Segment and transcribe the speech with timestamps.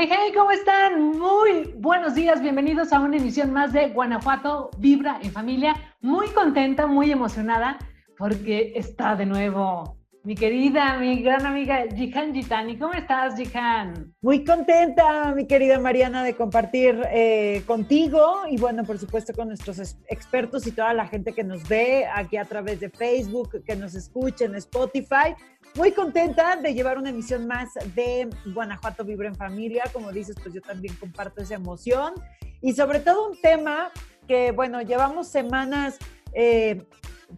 [0.00, 1.18] Hey, hey, ¿cómo están?
[1.18, 5.74] Muy buenos días, bienvenidos a una emisión más de Guanajuato Vibra en Familia.
[6.00, 7.78] Muy contenta, muy emocionada
[8.16, 12.78] porque está de nuevo mi querida, mi gran amiga Jihan Gitani.
[12.78, 14.14] ¿Cómo estás, Jihan?
[14.20, 19.96] Muy contenta, mi querida Mariana, de compartir eh, contigo y bueno, por supuesto con nuestros
[20.06, 23.96] expertos y toda la gente que nos ve aquí a través de Facebook, que nos
[23.96, 25.34] escucha en Spotify.
[25.78, 29.84] Muy contenta de llevar una emisión más de Guanajuato Vibra en Familia.
[29.92, 32.14] Como dices, pues yo también comparto esa emoción
[32.60, 33.92] y sobre todo un tema
[34.26, 35.96] que, bueno, llevamos semanas
[36.32, 36.84] eh,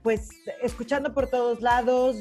[0.03, 0.31] pues
[0.63, 2.17] escuchando por todos lados.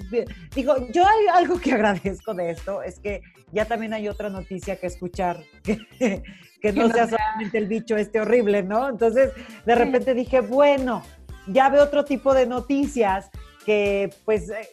[0.54, 3.22] Digo, yo hay algo que agradezco de esto, es que
[3.54, 6.22] ya también hay otra noticia que escuchar, que,
[6.60, 8.90] que no sea solamente el bicho este horrible, ¿no?
[8.90, 9.32] Entonces,
[9.66, 11.02] de repente dije, bueno,
[11.48, 13.30] ya veo otro tipo de noticias
[13.66, 14.68] que pues eh,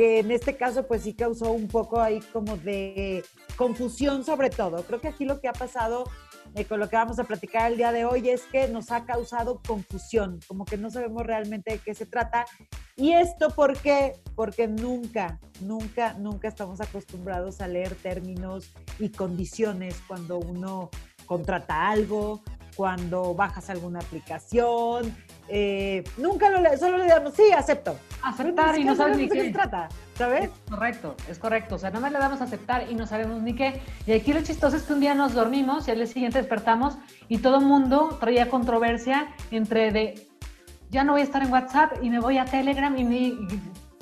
[0.00, 3.22] que en este caso pues sí causó un poco ahí como de
[3.56, 4.82] confusión sobre todo.
[4.84, 6.04] Creo que aquí lo que ha pasado
[6.54, 9.04] eh, con lo que vamos a platicar el día de hoy es que nos ha
[9.04, 12.46] causado confusión, como que no sabemos realmente de qué se trata.
[12.96, 14.14] ¿Y esto por qué?
[14.34, 20.88] Porque nunca, nunca, nunca estamos acostumbrados a leer términos y condiciones cuando uno
[21.26, 22.40] contrata algo,
[22.74, 25.14] cuando bajas alguna aplicación.
[25.52, 27.96] Eh, nunca lo solo le damos, sí, acepto.
[28.22, 30.44] Aceptar y no sabes ni qué se trata, ¿sabes?
[30.44, 31.74] Es correcto, es correcto.
[31.74, 33.80] O sea, nada más le damos a aceptar y no sabemos ni qué.
[34.06, 36.96] Y aquí lo chistoso es que un día nos dormimos y al día siguiente despertamos
[37.28, 40.28] y todo el mundo traía controversia entre de
[40.90, 43.32] ya no voy a estar en WhatsApp y me voy a Telegram y me,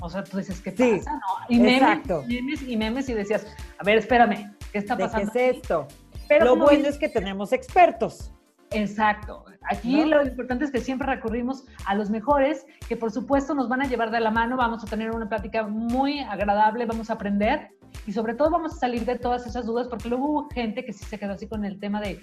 [0.01, 1.13] o sea, tú dices, ¿qué pasa?
[1.13, 1.19] ¿no?
[1.49, 2.23] Y exacto.
[2.27, 3.45] memes, y memes y decías,
[3.77, 5.31] a ver, espérame, ¿qué está pasando?
[5.31, 5.87] ¿Qué es esto?
[6.27, 8.31] Pero lo bueno es que tenemos expertos.
[8.71, 9.45] Exacto.
[9.69, 13.81] Aquí lo importante es que siempre recurrimos a los mejores, que por supuesto nos van
[13.81, 17.69] a llevar de la mano, vamos a tener una plática muy agradable, vamos a aprender
[18.05, 20.93] y sobre todo vamos a salir de todas esas dudas, porque luego hubo gente que
[20.93, 22.19] sí se quedó así con el tema de,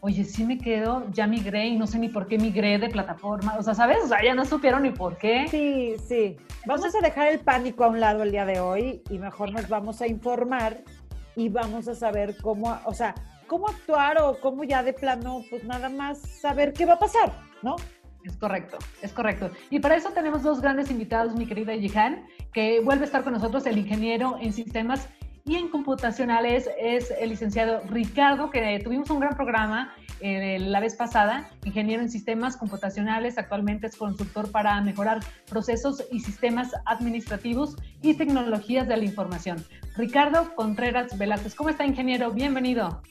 [0.00, 3.56] oye, sí me quedo, ya migré y no sé ni por qué migré de plataforma,
[3.58, 3.98] o sea, ¿sabes?
[4.04, 5.46] O sea, ya no supieron ni por qué.
[5.48, 6.36] Sí, sí.
[6.66, 9.68] Vamos a dejar el pánico a un lado el día de hoy y mejor nos
[9.68, 10.78] vamos a informar
[11.34, 13.14] y vamos a saber cómo, o sea,
[13.46, 17.32] cómo actuar o cómo ya de plano, pues nada más saber qué va a pasar,
[17.62, 17.76] ¿no?
[18.24, 19.50] Es correcto, es correcto.
[19.70, 23.32] Y para eso tenemos dos grandes invitados, mi querida Yihan, que vuelve a estar con
[23.32, 25.08] nosotros, el ingeniero en sistemas
[25.44, 30.96] y en computacionales es el licenciado Ricardo, que tuvimos un gran programa eh, la vez
[30.96, 38.14] pasada, ingeniero en sistemas computacionales, actualmente es consultor para mejorar procesos y sistemas administrativos y
[38.14, 39.64] tecnologías de la información.
[39.96, 42.32] Ricardo Contreras Velázquez, ¿cómo está ingeniero?
[42.32, 43.02] Bienvenido.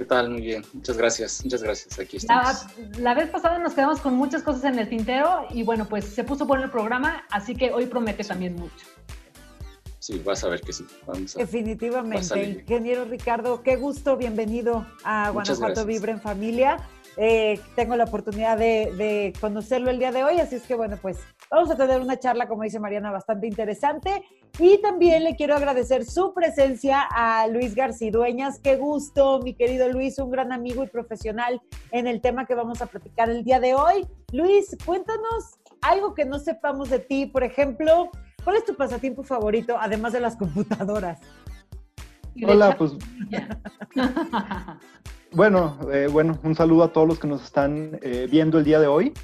[0.00, 0.30] ¿Qué tal?
[0.30, 0.64] Muy bien.
[0.72, 1.44] Muchas gracias.
[1.44, 1.98] Muchas gracias.
[1.98, 2.64] Aquí estamos.
[2.96, 6.24] La, vez pasada nos quedamos con muchas cosas en el tintero y bueno, pues se
[6.24, 8.86] puso bueno el programa, así que hoy promete también mucho.
[9.98, 10.86] Sí, vas a ver que sí.
[11.36, 12.42] Definitivamente.
[12.42, 14.16] Ingeniero Ricardo, qué gusto.
[14.16, 16.78] Bienvenido a Guanajuato Vibre en Familia.
[17.18, 21.18] Eh, tengo la oportunidad de, conocerlo el día de hoy, así es que bueno, pues
[21.50, 24.22] vamos a tener una charla, como dice Mariana, bastante interesante.
[24.58, 28.58] Y también le quiero agradecer su presencia a Luis García Dueñas.
[28.58, 31.60] Qué gusto, mi querido Luis, un gran amigo y profesional
[31.92, 34.06] en el tema que vamos a platicar el día de hoy.
[34.32, 38.10] Luis, cuéntanos algo que no sepamos de ti, por ejemplo,
[38.44, 41.20] ¿cuál es tu pasatiempo favorito, además de las computadoras?
[42.46, 42.92] Hola, pues
[45.32, 48.80] Bueno, eh, bueno, un saludo a todos los que nos están eh, viendo el día
[48.80, 49.14] de hoy.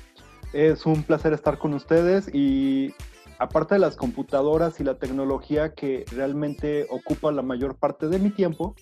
[0.53, 2.95] Es un placer estar con ustedes y
[3.39, 8.31] aparte de las computadoras y la tecnología que realmente ocupa la mayor parte de mi
[8.31, 8.75] tiempo,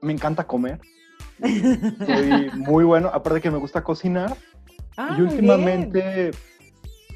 [0.00, 0.80] me encanta comer.
[1.40, 4.36] Soy muy bueno, aparte que me gusta cocinar.
[4.96, 6.30] Ah, y últimamente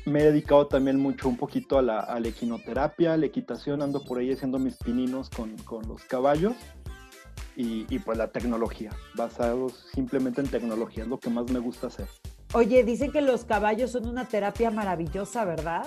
[0.05, 3.81] me he dedicado también mucho un poquito a la, a la, equinoterapia, a la equitación,
[3.83, 6.55] ando por ahí haciendo mis pininos con, con los caballos
[7.57, 12.09] y, pues la tecnología, basados simplemente en tecnología, es lo que más me gusta hacer.
[12.55, 15.87] Oye, dicen que los caballos son una terapia maravillosa, ¿verdad?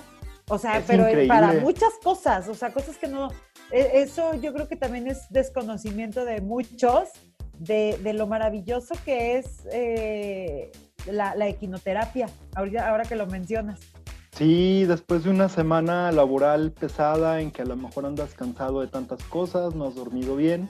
[0.49, 3.29] O sea, pero para muchas cosas, o sea, cosas que no,
[3.71, 7.09] e, eso yo creo que también es desconocimiento de muchos
[7.57, 10.71] de, de lo maravilloso que es eh,
[11.05, 13.79] la, la, equinoterapia, ahora, ahora que lo mencionas.
[14.35, 18.87] Sí, después de una semana laboral pesada en que a lo mejor andas cansado de
[18.87, 20.69] tantas cosas, no has dormido bien,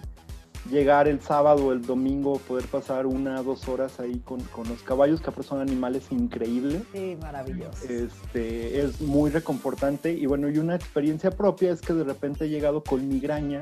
[0.69, 4.68] llegar el sábado o el domingo, poder pasar una o dos horas ahí con, con,
[4.68, 6.83] los caballos, que son animales increíbles.
[6.94, 7.86] Sí, maravilloso.
[7.88, 12.50] Este, es muy reconfortante y bueno, y una experiencia propia es que de repente he
[12.50, 13.62] llegado con migraña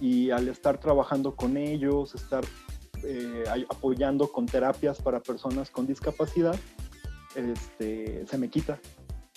[0.00, 2.44] y al estar trabajando con ellos, estar
[3.04, 6.56] eh, apoyando con terapias para personas con discapacidad,
[7.34, 8.78] este, se me quita.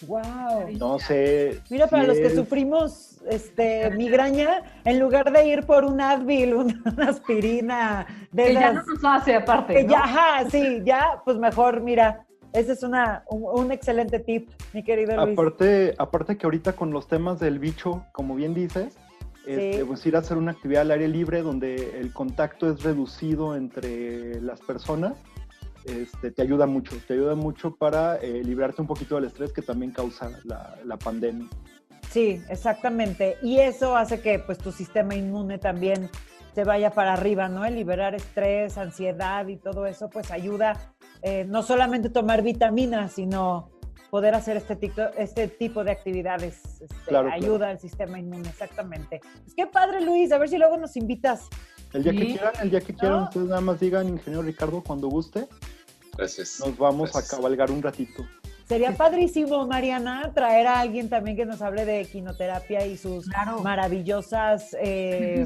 [0.08, 0.72] Wow.
[0.78, 1.62] No sé.
[1.70, 6.82] Mira, para los que sufrimos este, migraña, en lugar de ir por un Advil, una,
[7.08, 9.86] aspirina, de que ya no nos hace aparte.
[9.88, 15.16] Ya, ajá, sí, ya, pues mejor, mira, ese es una, un, excelente tip, mi querido
[15.16, 15.38] Luis.
[15.38, 18.98] Aparte, aparte que ahorita con los temas del bicho, como bien dices,
[19.46, 23.56] este, pues ir a hacer una actividad al aire libre donde el contacto es reducido
[23.56, 25.14] entre las personas
[25.86, 29.62] este, te ayuda mucho, te ayuda mucho para eh, librarte un poquito del estrés que
[29.62, 31.48] también causa la, pandemia.
[32.10, 33.38] Sí, exactamente.
[33.42, 36.10] Y eso hace que pues tu sistema inmune también
[36.54, 37.66] se vaya para arriba, ¿no?
[37.66, 40.94] El liberar estrés, ansiedad y todo eso, pues ayuda
[41.24, 43.72] eh, no solamente tomar vitaminas, sino
[44.14, 46.62] poder hacer este, tipo, este tipo de actividades.
[46.82, 49.22] Este, ayuda al sistema inmune, exactamente.
[49.42, 51.50] Pues qué padre, Luis, a ver si luego nos invitas.
[51.94, 55.08] El día que quieran, el día que quieran, ustedes nada más digan, ingeniero Ricardo, cuando
[55.08, 55.48] guste.
[56.18, 56.60] Gracias.
[56.60, 58.26] Nos vamos a cabalgar un ratito.
[58.68, 63.28] Sería padrísimo, Mariana, traer a alguien también que nos hable de quinoterapia y sus
[63.62, 65.46] maravillosas eh,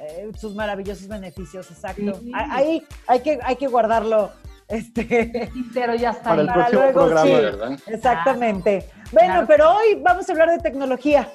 [0.00, 2.20] eh, sus maravillosos beneficios, exacto.
[2.32, 4.30] Ahí hay que, hay que guardarlo.
[4.68, 6.30] Este, pero ya está.
[6.30, 7.78] Para el próximo programa, ¿verdad?
[7.86, 8.88] Exactamente.
[9.12, 11.28] Bueno, pero hoy vamos a hablar de tecnología.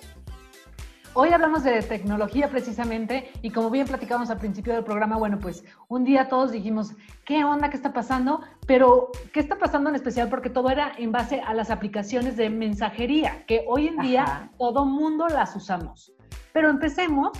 [1.15, 5.63] Hoy hablamos de tecnología precisamente y como bien platicamos al principio del programa, bueno, pues
[5.88, 6.94] un día todos dijimos,
[7.24, 7.69] ¿qué onda?
[7.69, 8.42] ¿Qué está pasando?
[8.65, 10.27] Pero, ¿qué está pasando en especial?
[10.30, 14.86] Porque todo era en base a las aplicaciones de mensajería, que hoy en día todo
[14.86, 16.12] mundo las usamos.
[16.51, 17.38] Pero empecemos,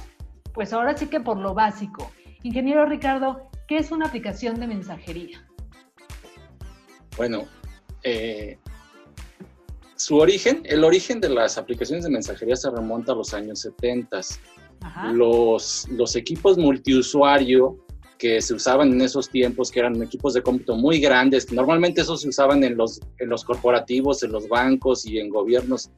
[0.53, 2.11] pues ahora sí que por lo básico.
[2.43, 5.47] Ingeniero Ricardo, ¿qué es una aplicación de mensajería?
[7.17, 7.45] Bueno,
[8.03, 8.59] eh,
[9.95, 14.22] su origen, el origen de las aplicaciones de mensajería se remonta a los años 70.
[15.13, 17.78] Los, los equipos multiusuario
[18.18, 22.22] que se usaban en esos tiempos, que eran equipos de cómputo muy grandes, normalmente esos
[22.22, 25.90] se usaban en los, en los corporativos, en los bancos y en gobiernos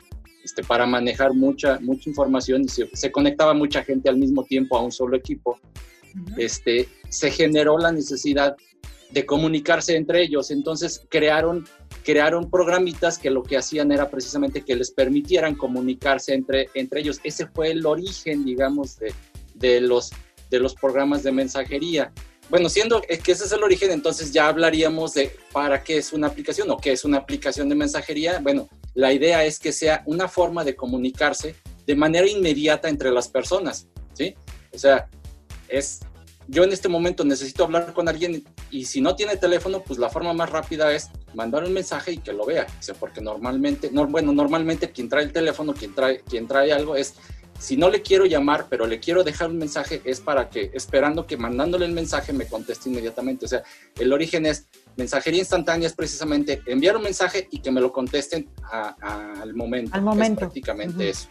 [0.44, 4.82] este, para manejar mucha, mucha información y se, conectaba mucha gente al mismo tiempo a
[4.82, 5.60] un solo equipo.
[6.38, 8.56] este, se generó la necesidad
[9.12, 10.52] de comunicarse entre ellos.
[10.52, 11.66] Entonces crearon,
[12.06, 17.20] crearon programitas que lo que hacían era precisamente que les permitieran comunicarse entre, entre ellos.
[17.24, 19.14] Ese fue el origen, digamos, de,
[19.56, 20.12] de, los,
[20.52, 22.14] de los programas de mensajería.
[22.50, 26.28] Bueno, siendo que ese es el origen, entonces ya hablaríamos de para qué es una
[26.28, 28.40] aplicación o qué es una aplicación de mensajería.
[28.40, 31.56] Bueno, la idea es que sea una forma de comunicarse
[31.88, 34.36] de manera inmediata entre las personas, ¿sí?
[34.72, 35.10] O sea,
[35.68, 36.02] es
[36.48, 40.10] yo en este momento necesito hablar con alguien y si no tiene teléfono, pues la
[40.10, 42.66] forma más rápida es mandar un mensaje y que lo vea.
[42.80, 46.74] O sea, porque normalmente, no, bueno, normalmente quien trae el teléfono, quien trae, quien trae
[46.74, 47.16] algo es,
[47.60, 51.26] si no le quiero llamar, pero le quiero dejar un mensaje, es para que, esperando
[51.26, 53.46] que mandándole el mensaje me conteste inmediatamente.
[53.46, 53.64] O sea,
[53.98, 58.50] el origen es mensajería instantánea, es precisamente enviar un mensaje y que me lo contesten
[58.72, 59.92] al momento.
[59.94, 60.42] Al momento.
[60.42, 61.30] Es prácticamente eso.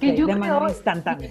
[0.00, 1.30] que yo de manera instantánea.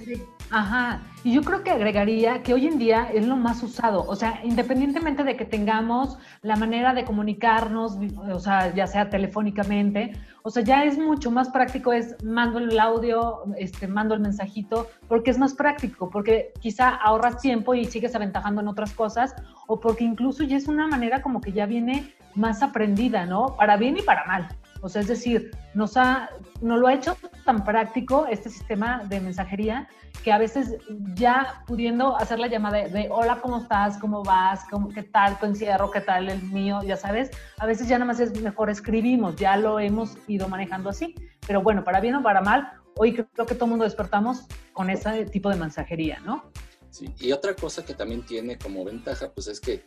[0.54, 4.16] Ajá, y yo creo que agregaría que hoy en día es lo más usado, o
[4.16, 7.98] sea, independientemente de que tengamos la manera de comunicarnos,
[8.32, 12.80] o sea, ya sea telefónicamente, o sea, ya es mucho más práctico, es mando el
[12.80, 18.14] audio, este, mando el mensajito, porque es más práctico, porque quizá ahorras tiempo y sigues
[18.14, 19.34] aventajando en otras cosas,
[19.66, 23.56] o porque incluso ya es una manera como que ya viene más aprendida, ¿no?
[23.58, 24.50] Para bien y para mal.
[24.84, 29.22] O sea, es decir, nos, ha, nos lo ha hecho tan práctico este sistema de
[29.22, 29.88] mensajería
[30.26, 30.76] que a veces
[31.16, 33.98] ya pudiendo hacer la llamada de, hola, ¿cómo estás?
[33.98, 34.66] ¿Cómo vas?
[34.70, 35.90] ¿Cómo, ¿Qué tal tu encierro?
[35.90, 36.82] ¿Qué tal el mío?
[36.84, 40.90] Ya sabes, a veces ya nada más es mejor escribimos, ya lo hemos ido manejando
[40.90, 41.16] así.
[41.48, 44.90] Pero bueno, para bien o para mal, hoy creo que todo el mundo despertamos con
[44.90, 46.52] ese tipo de mensajería, ¿no?
[46.90, 49.86] Sí, y otra cosa que también tiene como ventaja, pues es que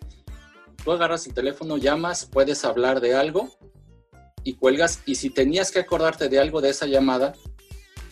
[0.83, 3.51] tú agarras el teléfono, llamas, puedes hablar de algo
[4.47, 7.35] y cuelgas y si tenías que acordarte de algo de esa llamada,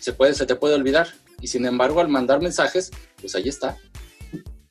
[0.01, 1.07] se, puede, se te puede olvidar.
[1.41, 3.77] Y sin embargo, al mandar mensajes, pues ahí está.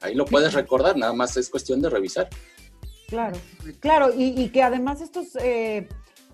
[0.01, 2.27] Ahí lo puedes recordar, nada más es cuestión de revisar.
[3.07, 3.37] Claro,
[3.79, 5.87] claro, y, que además estos, eh,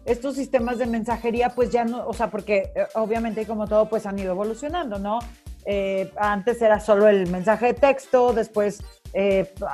[0.06, 4.08] estos sistemas de mensajería, pues ya no, o sea, porque eh, obviamente como todo, pues
[4.08, 5.20] han ido evolucionando, ¿no?
[5.66, 8.82] Eh, antes era solo el mensaje de texto, después,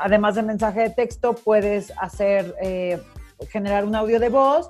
[0.03, 2.53] además de mensaje de texto, puedes hacer,
[3.49, 4.67] generar un audio de voz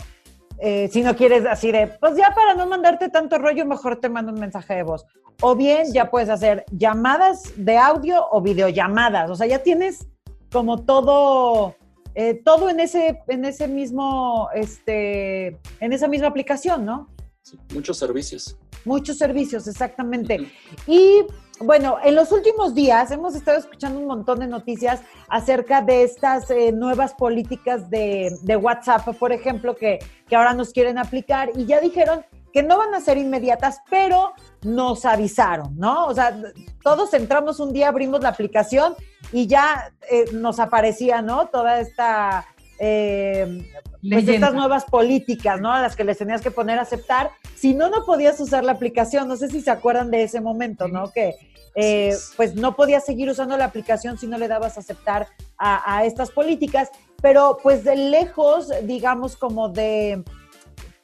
[0.59, 4.09] eh, si no quieres así de, pues ya para no mandarte tanto rollo, mejor te
[4.09, 5.05] mando un mensaje de voz.
[5.41, 9.29] O bien ya puedes hacer llamadas de audio o videollamadas.
[9.29, 10.07] O sea, ya tienes
[10.51, 11.75] como todo,
[12.13, 17.09] eh, todo en ese, en ese mismo, este, en esa misma aplicación, ¿no?
[17.41, 18.57] Sí, muchos servicios.
[18.85, 20.49] Muchos servicios, exactamente.
[20.87, 21.25] Y
[21.59, 26.49] bueno, en los últimos días hemos estado escuchando un montón de noticias acerca de estas
[26.51, 31.79] eh, nuevas políticas de, WhatsApp, por ejemplo, que, que ahora nos quieren aplicar y ya
[31.79, 34.31] dijeron que no van a ser inmediatas, pero
[34.61, 36.05] nos avisaron, ¿no?
[36.05, 36.33] O sea,
[36.81, 38.95] todos entramos un día, abrimos la aplicación
[39.33, 41.47] y ya eh, nos aparecía, ¿no?
[41.47, 42.45] Toda esta,
[42.79, 43.69] eh,
[44.09, 45.71] pues estas nuevas políticas, ¿no?
[45.71, 47.31] A las que les tenías que poner a aceptar.
[47.55, 49.27] Si no, no podías usar la aplicación.
[49.27, 51.11] No sé si se acuerdan de ese momento, ¿no?
[51.11, 51.35] Que
[51.75, 55.97] eh, pues no podías seguir usando la aplicación si no le dabas a aceptar a,
[55.97, 56.89] a estas políticas.
[57.21, 60.23] Pero pues de lejos, digamos, como de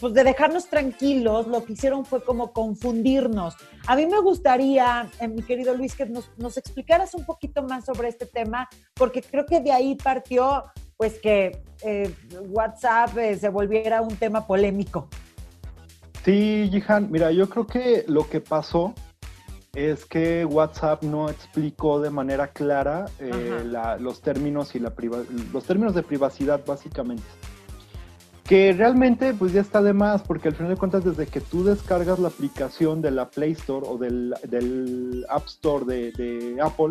[0.02, 3.56] pues de dejarnos tranquilos, lo que hicieron fue como confundirnos.
[3.86, 8.10] A mí me gustaría, eh, mi querido Luis, que nos, explicaras un poquito más sobre
[8.10, 10.66] este tema, porque creo que de ahí partió,
[11.02, 12.14] pues que eh,
[12.50, 15.08] WhatsApp eh, se volviera un tema polémico.
[16.24, 18.94] Sí, Jihan, mira, yo creo que lo que pasó
[19.74, 23.06] es que WhatsApp no explicó de manera clara
[23.98, 24.94] los términos y la
[25.52, 27.24] los términos de privacidad básicamente
[28.52, 31.64] que realmente pues ya está de más, porque al final de cuentas desde que tú
[31.64, 36.90] descargas la aplicación de la Play Store o del, App Store de, Apple,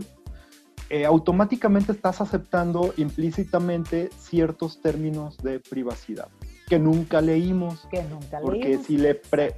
[0.90, 6.28] eh, automáticamente estás aceptando implícitamente ciertos términos de privacidad
[6.70, 7.86] que nunca leímos.
[7.90, 9.56] Que nunca porque si le pre...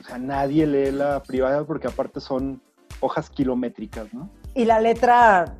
[0.00, 2.60] O sea, nadie lee la privacidad porque aparte son
[3.00, 4.28] hojas kilométricas, ¿no?
[4.54, 5.56] Y la letra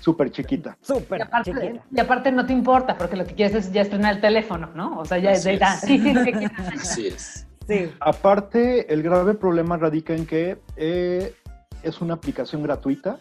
[0.00, 0.78] súper chiquita.
[0.80, 1.84] Súper chiquita.
[1.90, 4.98] Y aparte no te importa, porque lo que quieres es ya estrenar el teléfono, ¿no?
[4.98, 7.46] O sea, ya es de Así es.
[7.66, 7.90] Sí.
[7.98, 11.34] Aparte, el grave problema radica en que eh,
[11.82, 13.18] es una aplicación gratuita.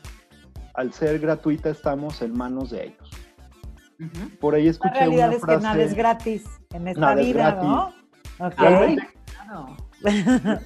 [0.75, 3.09] Al ser gratuita, estamos en manos de ellos.
[4.39, 7.93] Por ahí escuché La realidad es que nada es gratis en esta vida, ¿no?
[8.57, 9.07] Realmente,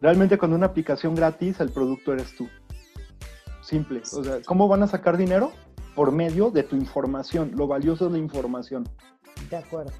[0.00, 2.48] realmente, cuando una aplicación gratis, el producto eres tú.
[3.62, 4.02] Simple.
[4.12, 5.52] O sea, ¿cómo van a sacar dinero?
[5.94, 7.52] Por medio de tu información.
[7.54, 8.86] Lo valioso es la información.
[9.50, 9.92] De acuerdo.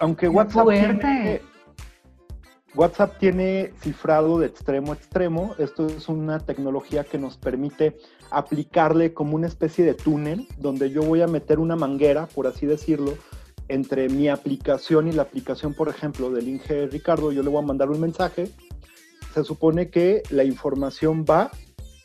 [0.00, 1.40] Aunque WhatsApp tiene,
[2.74, 5.54] WhatsApp tiene cifrado de extremo a extremo.
[5.58, 7.96] Esto es una tecnología que nos permite
[8.30, 12.66] aplicarle como una especie de túnel donde yo voy a meter una manguera, por así
[12.66, 13.14] decirlo,
[13.68, 17.30] entre mi aplicación y la aplicación, por ejemplo, del Inge Ricardo.
[17.32, 18.50] Yo le voy a mandar un mensaje.
[19.32, 21.50] Se supone que la información va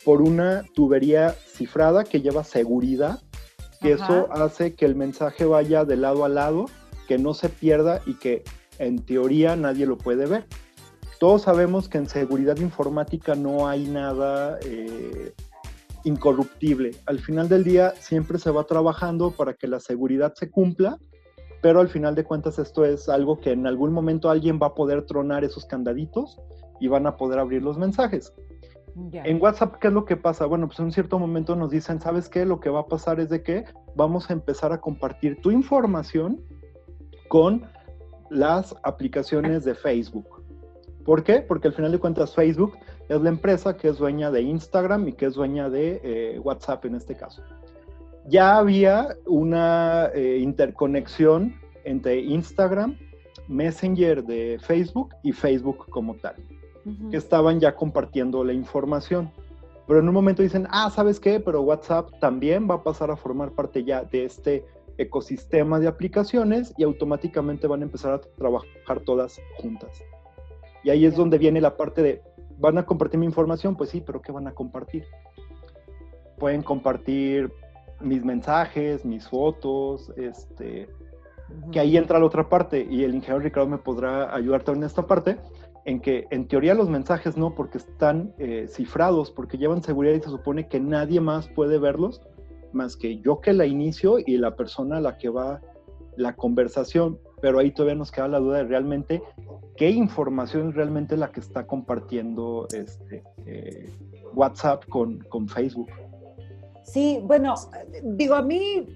[0.04, 3.20] por una tubería cifrada que lleva seguridad,
[3.80, 6.66] que eso hace que el mensaje vaya de lado a lado,
[7.08, 8.44] que no se pierda y que
[8.78, 10.46] en teoría nadie lo puede ver.
[11.18, 15.34] Todos sabemos que en seguridad informática no hay nada eh,
[16.06, 16.92] incorruptible.
[17.06, 20.98] Al final del día siempre se va trabajando para que la seguridad se cumpla,
[21.60, 24.74] pero al final de cuentas esto es algo que en algún momento alguien va a
[24.74, 26.38] poder tronar esos candaditos
[26.80, 28.32] y van a poder abrir los mensajes.
[29.12, 30.46] En WhatsApp, ¿qué es lo que pasa?
[30.46, 32.46] Bueno, pues en un cierto momento nos dicen, ¿sabes qué?
[32.46, 36.40] Lo que va a pasar es de que vamos a empezar a compartir tu información
[37.28, 37.66] con
[38.30, 40.42] las aplicaciones de Facebook.
[41.04, 41.40] ¿Por qué?
[41.40, 42.72] Porque al final de cuentas Facebook
[43.08, 46.84] es la empresa que es dueña de Instagram y que es dueña de eh, WhatsApp
[46.86, 47.42] en este caso.
[48.28, 52.98] Ya había una eh, interconexión entre Instagram,
[53.48, 56.34] Messenger de Facebook y Facebook como tal
[57.10, 59.30] que estaban ya compartiendo la información.
[59.86, 61.40] Pero en un momento dicen, ah, ¿sabes qué?
[61.40, 64.64] Pero WhatsApp también va a pasar a formar parte ya de este
[64.98, 70.02] ecosistema de aplicaciones y automáticamente van a empezar a trabajar todas juntas.
[70.82, 72.22] Y ahí es donde viene la parte de,
[72.58, 73.76] ¿van a compartir mi información?
[73.76, 75.04] Pues sí, pero ¿qué van a compartir?
[76.38, 77.52] Pueden compartir
[78.00, 80.88] mis mensajes, mis fotos, este,
[81.72, 84.86] que ahí entra la otra parte y el ingeniero Ricardo me podrá ayudar también en
[84.86, 85.38] esta parte,
[85.84, 90.20] en que en teoría los mensajes no, porque están eh, cifrados, porque llevan seguridad y
[90.20, 92.20] se supone que nadie más puede verlos
[92.76, 95.60] más que yo que la inicio y la persona a la que va
[96.16, 97.18] la conversación.
[97.40, 99.22] Pero ahí todavía nos queda la duda de realmente
[99.76, 103.90] qué información es realmente la que está compartiendo este, eh,
[104.34, 105.90] WhatsApp con, con Facebook.
[106.84, 107.54] Sí, bueno,
[108.02, 108.86] digo, a mí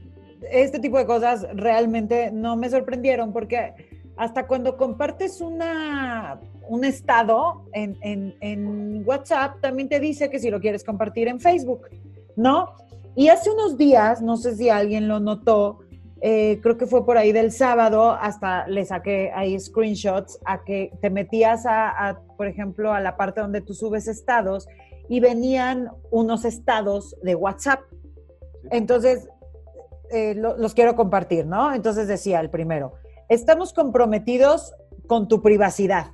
[0.50, 3.74] este tipo de cosas realmente no me sorprendieron porque
[4.16, 10.84] hasta cuando compartes una un estado en, WhatsApp, también te dice que si lo quieres
[10.84, 11.88] compartir en Facebook,
[12.36, 12.74] ¿no?
[13.16, 15.80] Y hace unos días, no sé si alguien lo notó,
[16.22, 20.92] eh, creo que fue por ahí del sábado, hasta le saqué ahí screenshots a que
[21.00, 24.66] te metías a, por ejemplo, a la parte donde tú subes estados
[25.08, 27.80] y venían unos estados de WhatsApp.
[28.70, 29.28] Entonces,
[30.10, 31.72] eh, los quiero compartir, ¿no?
[31.72, 32.92] Entonces decía el primero,
[33.28, 34.74] estamos comprometidos
[35.06, 36.08] con tu privacidad.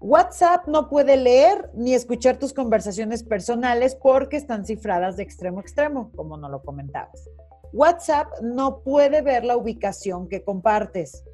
[0.00, 5.62] WhatsApp no puede leer ni escuchar tus conversaciones personales porque están cifradas de extremo a
[5.62, 7.30] extremo, como no lo comentabas.
[7.72, 11.24] WhatsApp no puede ver la ubicación que compartes.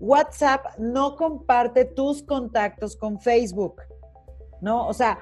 [0.00, 3.82] WhatsApp no comparte tus contactos con Facebook,
[4.60, 4.86] ¿no?
[4.86, 5.18] O sea,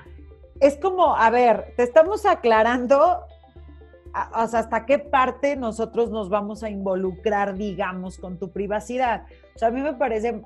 [0.60, 3.24] es como, a ver, te estamos aclarando
[4.12, 9.24] hasta qué parte nosotros nos vamos a involucrar, digamos, con tu privacidad.
[9.56, 10.40] O sea, a mí me parece,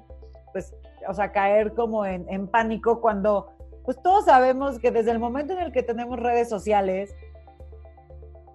[0.52, 0.74] pues,
[1.06, 3.50] o sea, caer como en, en pánico cuando,
[3.84, 7.14] pues todos sabemos que desde el momento en el que tenemos redes sociales,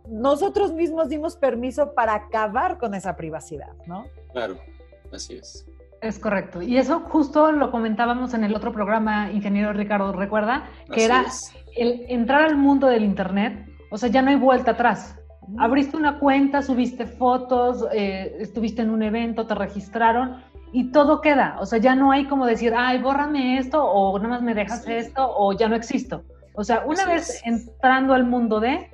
[0.08, 4.06] nosotros mismos dimos permiso para acabar con esa privacidad, ¿no?
[4.32, 4.58] Claro,
[5.12, 5.66] así es.
[6.02, 6.62] Es correcto.
[6.62, 11.26] Y eso justo lo comentábamos en el otro programa, ingeniero Ricardo, recuerda, que era
[11.78, 15.18] el entrar al mundo del Internet, o sea, ya no hay vuelta atrás.
[15.58, 20.44] Abriste una cuenta, subiste fotos, eh, estuviste en un evento, te registraron
[20.74, 21.58] y todo queda.
[21.60, 24.86] O sea, ya no hay como decir, ay, bórrame esto o nada más me dejas
[24.88, 26.24] esto o ya no existo.
[26.56, 28.90] O sea, una vez entrando al mundo de,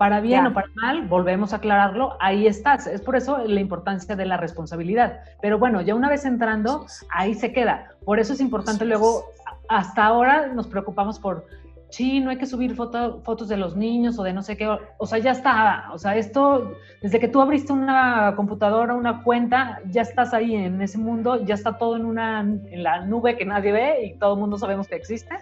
[0.00, 2.86] para bien o para mal, volvemos a aclararlo, ahí estás.
[2.86, 5.20] Es por eso la importancia de la responsabilidad.
[5.42, 7.88] Pero bueno, ya una vez entrando, ahí se queda.
[8.06, 9.26] Por eso es importante luego,
[9.68, 11.44] hasta ahora nos preocupamos por,
[11.90, 14.74] sí, no hay que subir fotos de los niños o de no sé qué.
[14.96, 15.90] O sea, ya está.
[15.92, 20.80] O sea, esto, desde que tú abriste una computadora, una cuenta, ya estás ahí en
[20.80, 24.32] ese mundo, ya está todo en, una, en la nube que nadie ve y todo
[24.32, 25.36] el mundo sabemos que existe.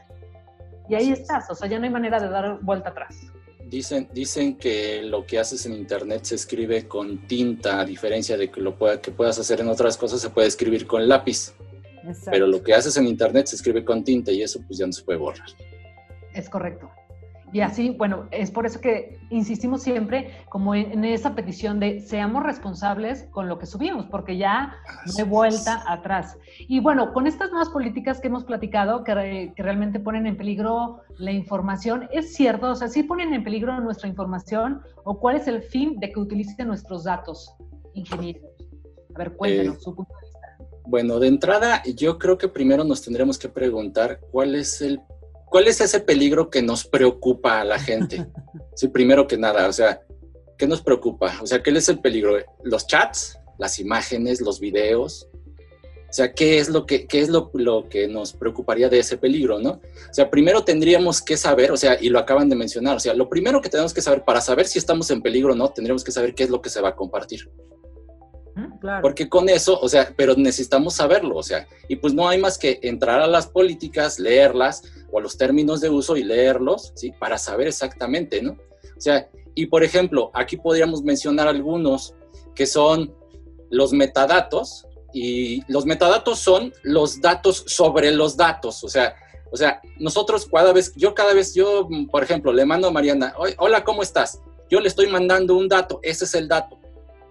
[0.89, 1.49] Y ahí estás.
[1.49, 3.33] O sea, ya no hay manera de dar vuelta atrás.
[3.69, 8.51] Dicen, dicen que lo que haces en internet se escribe con tinta, a diferencia de
[8.51, 11.53] que lo pueda, que puedas hacer en otras cosas, se puede escribir con lápiz.
[12.31, 14.93] Pero lo que haces en internet se escribe con tinta y eso pues ya no
[14.93, 15.49] se puede borrar.
[16.33, 16.91] Es correcto.
[17.53, 22.43] Y así, bueno, es por eso que insistimos siempre como en esa petición de seamos
[22.43, 24.75] responsables con lo que subimos, porque ya
[25.17, 26.37] hay vuelta atrás.
[26.59, 31.33] Y bueno, con estas nuevas políticas que hemos platicado, que, realmente ponen en peligro la
[31.33, 32.71] información, ¿es cierto?
[32.71, 36.21] O sea, ¿sí ponen en peligro nuestra información o cuál es el fin de que
[36.21, 37.55] utilicen nuestros datos,
[37.95, 38.43] ingenieros?
[39.15, 40.39] A ver, cuéntenos eh, su punto de vista.
[40.87, 45.01] Bueno, de entrada, yo creo que primero nos tendremos que preguntar cuál es el
[45.51, 48.27] ¿Cuál es ese peligro que nos preocupa a la gente?
[48.75, 50.03] Sí, primero que nada, o sea,
[50.57, 51.37] ¿qué nos preocupa?
[51.43, 52.39] O sea, ¿qué es el peligro?
[52.63, 53.37] ¿Los chats?
[53.59, 54.41] ¿Las imágenes?
[54.41, 55.29] ¿Los videos?
[56.09, 59.19] O sea, ¿qué es lo que, qué es lo, lo, que nos preocuparía de ese
[59.19, 59.73] peligro, no?
[59.73, 63.15] O sea, primero tendríamos que saber, o sea, y lo acaban de mencionar, o sea,
[63.15, 66.05] lo primero que tenemos que saber para saber si estamos en peligro o no, tendríamos
[66.05, 67.51] que saber qué es lo que se va a compartir.
[69.03, 72.59] Porque con eso, o sea, pero necesitamos saberlo, o sea, y pues no hay más
[72.59, 77.13] que entrar a las políticas, leerlas o a los términos de uso y leerlos, ¿sí?
[77.19, 78.53] Para saber exactamente, ¿no?
[78.53, 82.15] O sea, y por ejemplo, aquí podríamos mencionar algunos
[82.55, 83.15] que son
[83.71, 89.15] los metadatos, y los metadatos son los datos sobre los datos, o sea,
[89.51, 93.35] o sea, nosotros cada vez, yo cada vez, yo, por ejemplo, le mando a Mariana,
[93.57, 94.41] hola, ¿cómo estás?
[94.69, 96.79] Yo le estoy mandando un dato, ese es el dato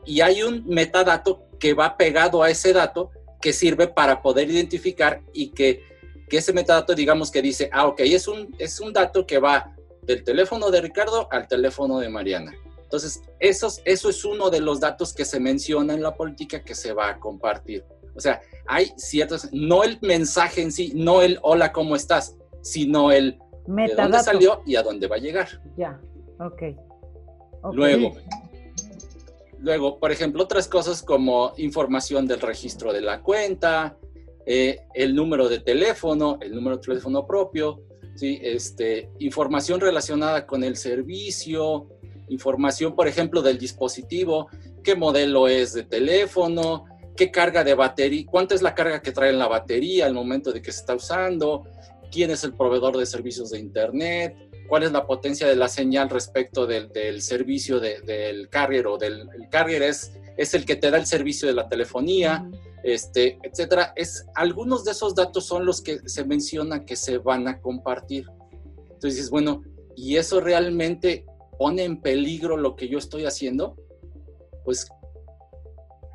[0.07, 5.21] y hay un metadato que va pegado a ese dato que sirve para poder identificar
[5.33, 5.83] y que,
[6.29, 9.75] que ese metadato digamos que dice, ah, ok, es un, es un dato que va
[10.03, 12.53] del teléfono de Ricardo al teléfono de Mariana.
[12.81, 16.73] Entonces, esos, eso es uno de los datos que se menciona en la política que
[16.73, 17.83] se va a compartir.
[18.15, 22.35] O sea, hay ciertos, no el mensaje en sí, no el hola, ¿cómo estás?
[22.61, 25.61] Sino el de dónde salió y a dónde va a llegar.
[25.75, 25.99] Ya,
[26.39, 26.53] ok.
[26.53, 26.75] okay.
[27.73, 28.13] Luego,
[29.59, 33.97] Luego, por ejemplo, otras cosas como información del registro de la cuenta,
[34.45, 37.81] eh, el número de teléfono, el número de teléfono propio,
[38.15, 38.39] ¿sí?
[38.41, 41.89] este, información relacionada con el servicio,
[42.29, 44.47] información, por ejemplo, del dispositivo,
[44.83, 49.31] qué modelo es de teléfono, qué carga de batería, cuánta es la carga que trae
[49.31, 51.63] en la batería al momento de que se está usando,
[52.11, 54.35] quién es el proveedor de servicios de Internet,
[54.67, 59.49] cuál es la potencia de la señal respecto del, servicio del carrier o del el
[59.49, 62.49] carrier es, es el que te da el servicio de la telefonía,
[62.83, 63.93] este, etcétera.
[63.95, 68.27] Es, algunos de esos datos son los que se menciona que se van a compartir.
[68.83, 69.63] Entonces dices, bueno,
[69.95, 71.25] ¿y eso realmente
[71.57, 73.75] pone en peligro lo que yo estoy haciendo?
[74.63, 74.87] Pues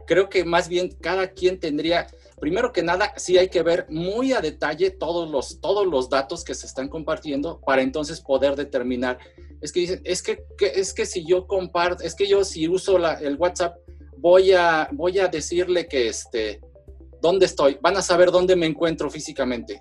[0.07, 2.07] creo que más bien cada quien tendría,
[2.43, 6.43] primero que nada, sí hay que ver muy a detalle todos los, todos los datos
[6.43, 9.17] que se están compartiendo para entonces poder determinar.
[9.61, 12.99] Es que dicen, es que, es que si yo comparto, es que yo si uso
[12.99, 13.77] el WhatsApp,
[14.17, 16.61] voy a, voy a decirle que este,
[17.21, 19.81] dónde estoy, van a saber dónde me encuentro físicamente.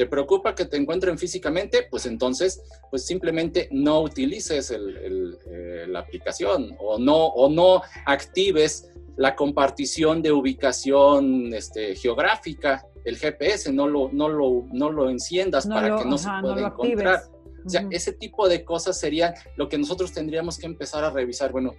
[0.00, 1.86] ¿Te preocupa que te encuentren físicamente?
[1.90, 9.36] Pues entonces, pues simplemente no utilices eh, la aplicación o no, o no actives la
[9.36, 15.98] compartición de ubicación este, geográfica, el GPS, no lo, no lo, no lo enciendas para
[15.98, 17.20] que no se pueda encontrar.
[17.66, 21.52] O sea, ese tipo de cosas serían lo que nosotros tendríamos que empezar a revisar.
[21.52, 21.74] Bueno,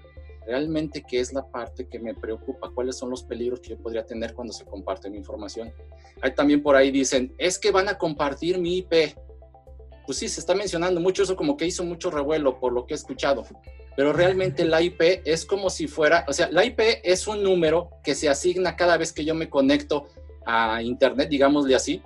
[0.52, 4.06] realmente qué es la parte que me preocupa, cuáles son los peligros que yo podría
[4.06, 5.72] tener cuando se comparte mi información.
[6.22, 9.16] Hay también por ahí dicen, es que van a compartir mi IP.
[10.06, 12.94] Pues sí, se está mencionando mucho eso como que hizo mucho revuelo por lo que
[12.94, 13.46] he escuchado,
[13.96, 17.92] pero realmente la IP es como si fuera, o sea, la IP es un número
[18.04, 20.08] que se asigna cada vez que yo me conecto
[20.46, 22.02] a Internet, digámosle así,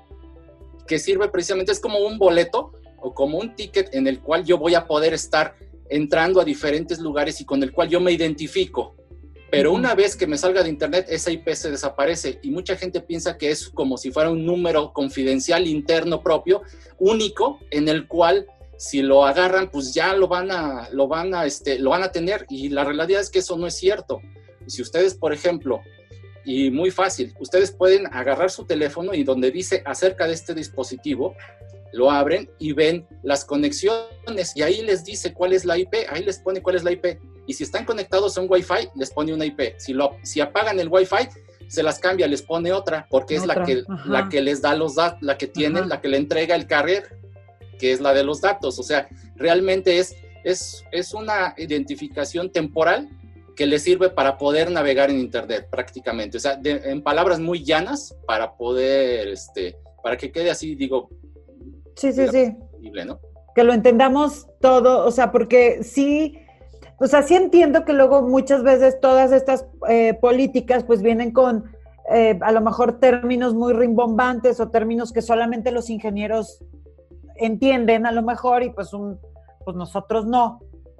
[0.85, 4.59] que sirve precisamente, es como un boleto o como un ticket en el cual yo
[4.59, 5.55] voy a poder estar
[5.89, 8.95] entrando a diferentes lugares y con el cual yo me identifico.
[9.51, 12.99] Pero una vez que me salga de internet, esa IP se desaparece y mucha gente
[12.99, 16.63] piensa que es como si fuera un número confidencial interno propio,
[16.97, 21.45] único, en el cual si lo agarran, pues ya lo van a, lo van a,
[21.45, 22.45] este, lo van a tener.
[22.49, 24.19] Y la realidad es que eso no es cierto.
[24.67, 25.81] Si ustedes, por ejemplo,
[26.43, 31.35] y muy fácil, ustedes pueden agarrar su teléfono y donde dice acerca de este dispositivo,
[31.95, 36.23] lo abren y ven las conexiones y ahí les dice cuál es la IP, ahí
[36.23, 37.19] les pone cuál es la IP.
[37.47, 39.75] Y si están conectados a un Wi-Fi, les pone una IP.
[39.77, 41.29] Si, lo, si apagan el Wi-Fi,
[41.67, 44.95] se las cambia, les pone otra, porque es la que, la que les da los
[44.95, 47.17] datos, la que tienen, la que le entrega el carrier,
[47.79, 48.77] que es la de los datos.
[48.77, 53.09] O sea, realmente es, es, es una identificación temporal
[53.55, 56.37] que les sirve para poder navegar en Internet prácticamente.
[56.37, 61.09] O sea, en palabras muy llanas, para poder, este, para que quede así, digo,
[61.95, 62.57] Sí, sí, sí.
[63.55, 66.37] Que lo entendamos todo, o sea, porque sí,
[66.99, 71.65] o sea, sí entiendo que luego muchas veces todas estas eh, políticas pues vienen con
[72.11, 76.63] eh, a lo mejor términos muy rimbombantes o términos que solamente los ingenieros
[77.35, 79.19] entienden a lo mejor y pues, un,
[79.63, 80.59] pues nosotros no.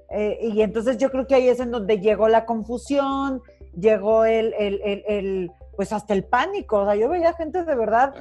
[0.10, 3.42] Eh, y entonces yo creo que ahí es en donde llegó la confusión,
[3.78, 6.80] llegó el, el, el, pues hasta el pánico.
[6.80, 8.14] O sea, yo veía gente de verdad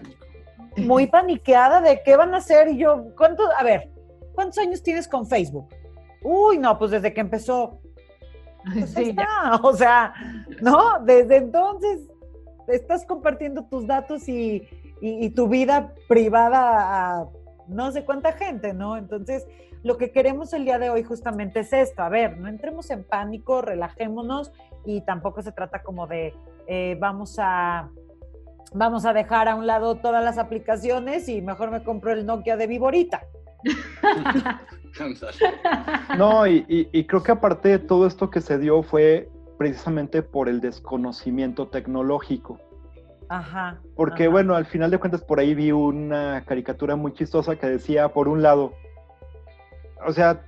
[0.76, 2.68] muy paniqueada de qué van a hacer.
[2.68, 3.44] Y yo, ¿cuánto?
[3.56, 3.90] A ver,
[4.34, 5.68] ¿cuántos años tienes con Facebook?
[6.22, 7.80] Uy, no, pues desde que empezó.
[8.72, 9.60] Pues está.
[9.62, 10.14] O sea,
[10.62, 11.00] ¿no?
[11.04, 12.08] Desde entonces
[12.66, 14.66] estás compartiendo tus datos y,
[15.34, 17.28] tu vida privada a
[17.68, 18.96] no sé cuánta gente, ¿no?
[18.96, 19.46] Entonces,
[19.82, 22.02] lo que queremos el día de hoy justamente es esto.
[22.02, 24.50] A ver, no entremos en pánico, relajémonos
[24.86, 26.32] y tampoco se trata como de
[26.66, 27.90] eh, vamos a
[28.74, 32.56] vamos a dejar a un lado todas las aplicaciones y mejor me compro el Nokia
[32.56, 33.22] de Viborita.
[36.18, 40.60] no, y, creo que aparte de todo esto que se dio fue precisamente por el
[40.60, 42.58] desconocimiento tecnológico.
[43.28, 43.80] Ajá.
[43.96, 48.08] Porque bueno, al final de cuentas por ahí vi una caricatura muy chistosa que decía,
[48.08, 48.74] por un lado,
[50.06, 50.42] o sea,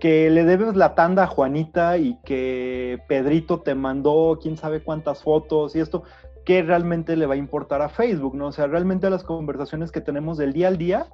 [0.00, 5.22] que le debes la tanda a Juanita y que Pedrito te mandó quién sabe cuántas
[5.22, 6.02] fotos y esto,
[6.46, 8.46] qué realmente le va a importar a Facebook, ¿no?
[8.46, 11.06] O sea, realmente las conversaciones que tenemos del día al día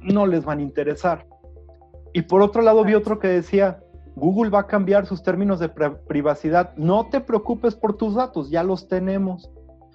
[0.00, 1.26] no les van a interesar.
[2.14, 3.78] Y por otro lado vi otro que decía,
[4.16, 6.74] Google va a cambiar sus términos de privacidad.
[6.76, 9.50] No te preocupes por tus datos, ya los tenemos.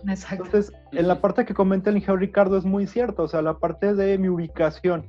[0.07, 0.45] Exacto.
[0.45, 3.57] Entonces, en la parte que comenta el ingeniero Ricardo es muy cierto, o sea, la
[3.57, 5.07] parte de mi ubicación.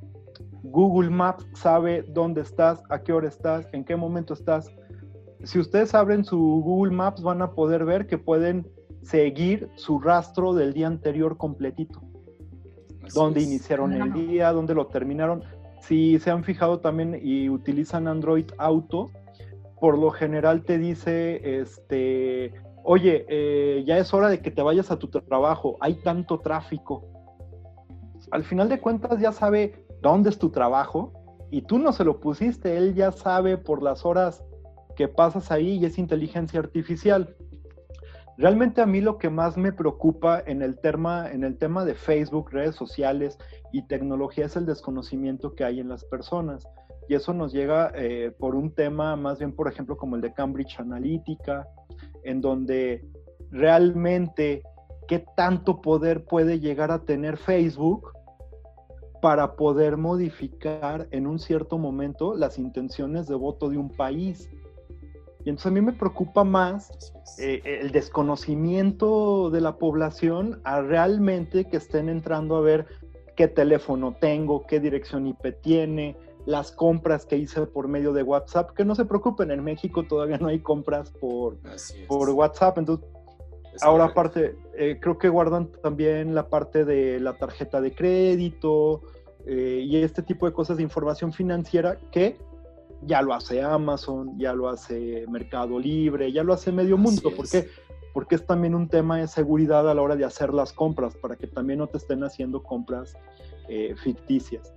[0.63, 4.71] Google Maps sabe dónde estás, a qué hora estás, en qué momento estás.
[5.45, 8.67] Si ustedes abren su Google Maps van a poder ver que pueden
[9.03, 12.01] seguir su rastro del día anterior completito.
[13.15, 15.43] dónde iniciaron el día, dónde lo terminaron.
[15.81, 19.11] Si se han fijado también y utilizan Android Auto,
[19.81, 24.93] por lo general te dice, este, oye, eh, ya es hora de que te vayas
[24.93, 27.05] a tu trabajo, hay tanto tráfico.
[28.31, 31.13] Al final de cuentas ya sabe dónde es tu trabajo
[31.51, 34.45] y tú no se lo pusiste, él ya sabe por las horas
[34.97, 37.35] que pasas ahí y es inteligencia artificial.
[38.39, 41.95] Realmente a mí lo que más me preocupa en el tema, en el tema de
[41.95, 43.39] Facebook, redes sociales
[43.73, 46.67] y tecnología es el desconocimiento que hay en las personas.
[47.09, 50.33] Y eso nos llega eh, por un tema más bien, por ejemplo, como el de
[50.33, 51.69] Cambridge Analytica,
[52.25, 53.05] en donde
[53.51, 54.63] realmente
[55.09, 58.13] qué tanto poder puede llegar a tener Facebook
[59.21, 64.51] para poder modificar en un cierto momento las intenciones de voto de un país.
[65.45, 71.67] Y entonces a mí me preocupa más eh, el desconocimiento de la población a realmente
[71.67, 72.87] que estén entrando a ver
[73.37, 78.71] qué teléfono tengo, qué dirección IP tiene, las compras que hice por medio de WhatsApp,
[78.73, 81.57] que no se preocupen, en México todavía no hay compras por,
[82.09, 83.07] por WhatsApp, entonces
[83.81, 89.03] ahora aparte, eh, creo que guardan también la parte de la tarjeta de crédito
[89.47, 92.39] eh, y este tipo de cosas de información financiera que
[93.05, 97.69] ya lo hace Amazon, ya lo hace Mercado Libre, ya lo hace medio mundo, porque
[98.13, 101.37] porque es también un tema de seguridad a la hora de hacer las compras, para
[101.37, 103.17] que también no te estén haciendo compras
[103.69, 104.75] eh, ficticias.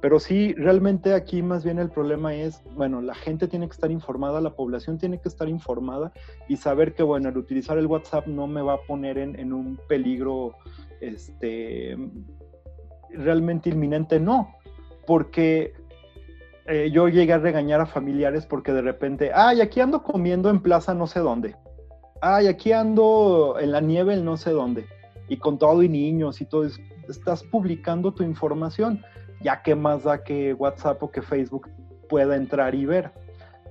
[0.00, 3.90] Pero sí, realmente aquí más bien el problema es, bueno, la gente tiene que estar
[3.90, 6.12] informada, la población tiene que estar informada
[6.48, 9.78] y saber que, bueno, el utilizar el WhatsApp no me va a poner en, un
[9.88, 10.54] peligro
[11.00, 11.96] este,
[13.10, 14.54] realmente inminente, no,
[15.04, 15.74] porque
[16.68, 20.60] eh, yo llegué a regañar a familiares porque de repente, ay, aquí ando comiendo en
[20.60, 21.56] plaza no sé dónde,
[22.20, 24.86] ay, aquí ando en la nieve en no sé dónde,
[25.28, 26.68] y con todo y niños y todo,
[27.08, 29.02] estás publicando tu información.
[29.40, 31.68] Ya que más da que WhatsApp o que Facebook
[32.08, 33.12] pueda entrar y ver.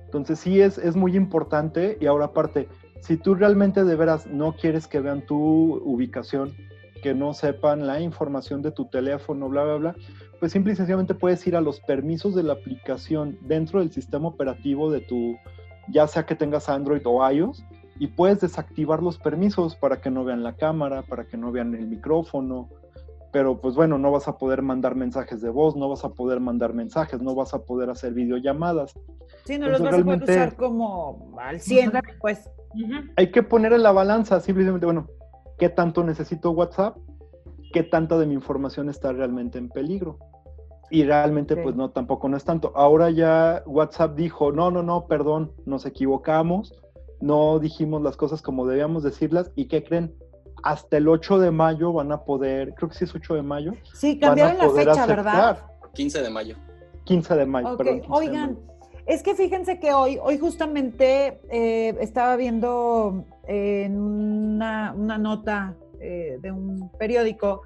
[0.04, 1.98] Entonces sí es, es muy importante.
[2.00, 2.68] Y ahora aparte,
[3.02, 6.54] si tú realmente de veras no quieres que vean tu ubicación,
[7.02, 9.94] que no sepan la información de tu teléfono, bla, bla, bla,
[10.38, 14.28] pues simple y sencillamente puedes ir a los permisos de la aplicación dentro del sistema
[14.28, 15.36] operativo de tu,
[15.88, 17.64] ya sea que tengas Android o iOS,
[17.98, 21.74] y puedes desactivar los permisos para que no vean la cámara, para que no vean
[21.74, 22.68] el micrófono,
[23.32, 26.40] pero pues bueno, no vas a poder mandar mensajes de voz, no vas a poder
[26.40, 28.94] mandar mensajes, no vas a poder hacer videollamadas.
[29.44, 32.48] Sí, no los vas a poder usar como al 100, pues.
[33.16, 35.08] Hay que poner en la balanza simplemente, bueno,
[35.58, 36.96] ¿qué tanto necesito WhatsApp?
[37.72, 40.18] ¿Qué tanta de mi información está realmente en peligro?
[40.90, 42.72] Y realmente, pues no, tampoco no es tanto.
[42.74, 46.82] Ahora ya WhatsApp dijo, no, no, no, perdón, nos equivocamos,
[47.20, 50.14] no dijimos las cosas como debíamos decirlas, ¿y qué creen?
[50.62, 53.72] hasta el 8 de mayo van a poder, creo que sí es 8 de mayo.
[53.94, 55.58] Sí, cambiaron la fecha, ¿verdad?
[55.94, 56.56] 15 de mayo.
[57.04, 58.02] 15 de mayo, perdón.
[58.08, 58.58] Oigan,
[59.06, 66.52] es que fíjense que hoy, hoy justamente eh, estaba viendo en una, nota eh, de
[66.52, 67.62] un periódico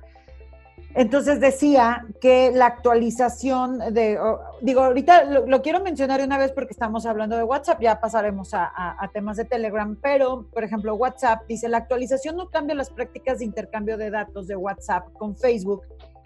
[0.94, 4.18] entonces decía que la actualización de,
[4.60, 9.10] digo, ahorita lo, quiero mencionar una vez porque estamos hablando de WhatsApp, ya pasaremos a,
[9.14, 13.46] temas de Telegram, pero, por ejemplo, WhatsApp dice, la actualización no cambia las prácticas de
[13.46, 15.82] intercambio de datos de WhatsApp con Facebook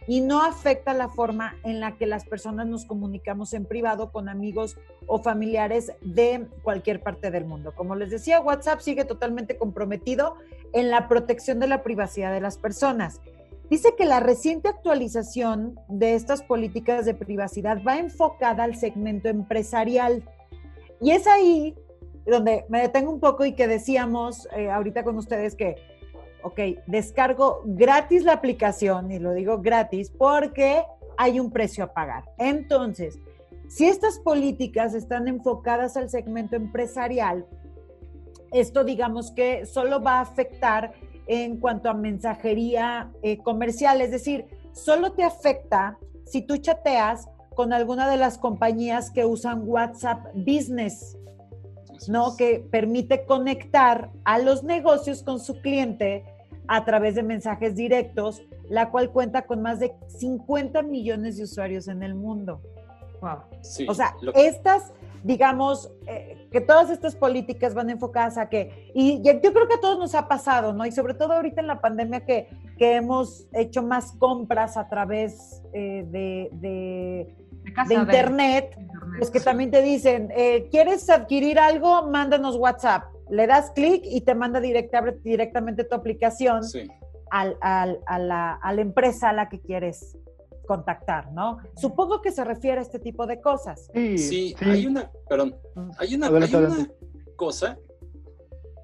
[0.06, 4.28] y no afecta la forma en la que las personas nos comunicamos en privado con
[4.28, 7.74] amigos o familiares de cualquier parte del mundo.
[7.74, 10.36] Como les decía, WhatsApp sigue totalmente comprometido
[10.72, 13.20] en la protección de la privacidad de las personas.
[13.68, 20.22] Dice que la reciente actualización de estas políticas de privacidad va enfocada al segmento empresarial.
[21.00, 21.74] Y es ahí
[22.26, 25.76] donde me detengo un poco y que decíamos eh, ahorita con ustedes que,
[26.46, 30.84] ok, descargo gratis la aplicación, y lo digo gratis, porque
[31.16, 32.24] hay un precio a pagar.
[32.38, 33.18] Entonces,
[33.68, 37.46] si estas políticas están enfocadas al segmento empresarial,
[38.52, 40.92] esto digamos que solo va a afectar
[41.26, 47.72] en cuanto a mensajería eh, comercial, es decir, solo te afecta si tú chateas con
[47.72, 51.18] alguna de las compañías que usan WhatsApp Business,
[52.06, 52.36] ¿no?
[52.36, 56.24] Que permite conectar a los negocios con su cliente
[56.68, 61.88] a través de mensajes directos, la cual cuenta con más de 50 millones de usuarios
[61.88, 62.60] en el mundo.
[63.20, 63.38] Wow.
[63.88, 64.92] o sea, estas
[65.26, 69.80] digamos, eh, que todas estas políticas van enfocadas a que, y yo creo que a
[69.80, 70.86] todos nos ha pasado, ¿no?
[70.86, 72.48] Y sobre todo ahorita en la pandemia que,
[72.78, 77.34] que hemos hecho más compras a través eh, de, de,
[77.90, 78.78] internet,
[79.18, 82.06] pues que también te dicen, eh, ¿quieres adquirir algo?
[82.06, 83.15] Mándanos WhatsApp.
[83.28, 86.60] Le das clic y te manda directa, directamente tu aplicación
[87.30, 90.16] al, al, a, la, a la empresa a la que quieres
[90.66, 91.58] contactar, ¿no?
[91.76, 93.88] Supongo que se refiere a este tipo de cosas.
[93.94, 95.90] Sí, hay una, perdón, mm.
[95.98, 96.88] hay una, hay una
[97.36, 97.78] cosa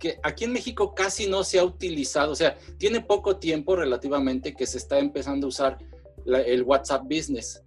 [0.01, 4.55] que aquí en México casi no se ha utilizado, o sea, tiene poco tiempo relativamente
[4.55, 5.79] que se está empezando a usar
[6.27, 7.63] el WhatsApp Business.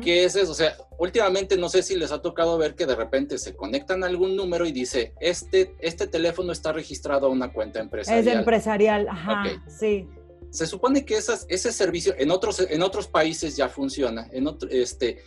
[0.00, 0.52] ¿Qué es eso?
[0.52, 4.04] O sea, últimamente no sé si les ha tocado ver que de repente se conectan
[4.04, 8.28] a algún número y dice, este, este teléfono está registrado a una cuenta empresarial.
[8.28, 10.08] Es empresarial, ajá, sí.
[10.50, 14.28] Se supone que ese servicio en otros, en otros países ya funciona.
[14.32, 15.18] En otro, este,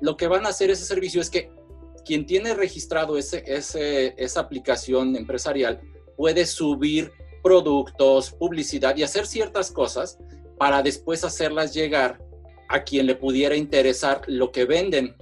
[0.00, 1.50] lo que van a hacer ese servicio es que
[2.04, 5.80] quien tiene registrado ese, ese, esa aplicación empresarial
[6.16, 10.18] puede subir productos, publicidad y hacer ciertas cosas
[10.58, 12.23] para después hacerlas llegar
[12.74, 15.16] a quien le pudiera interesar lo que venden.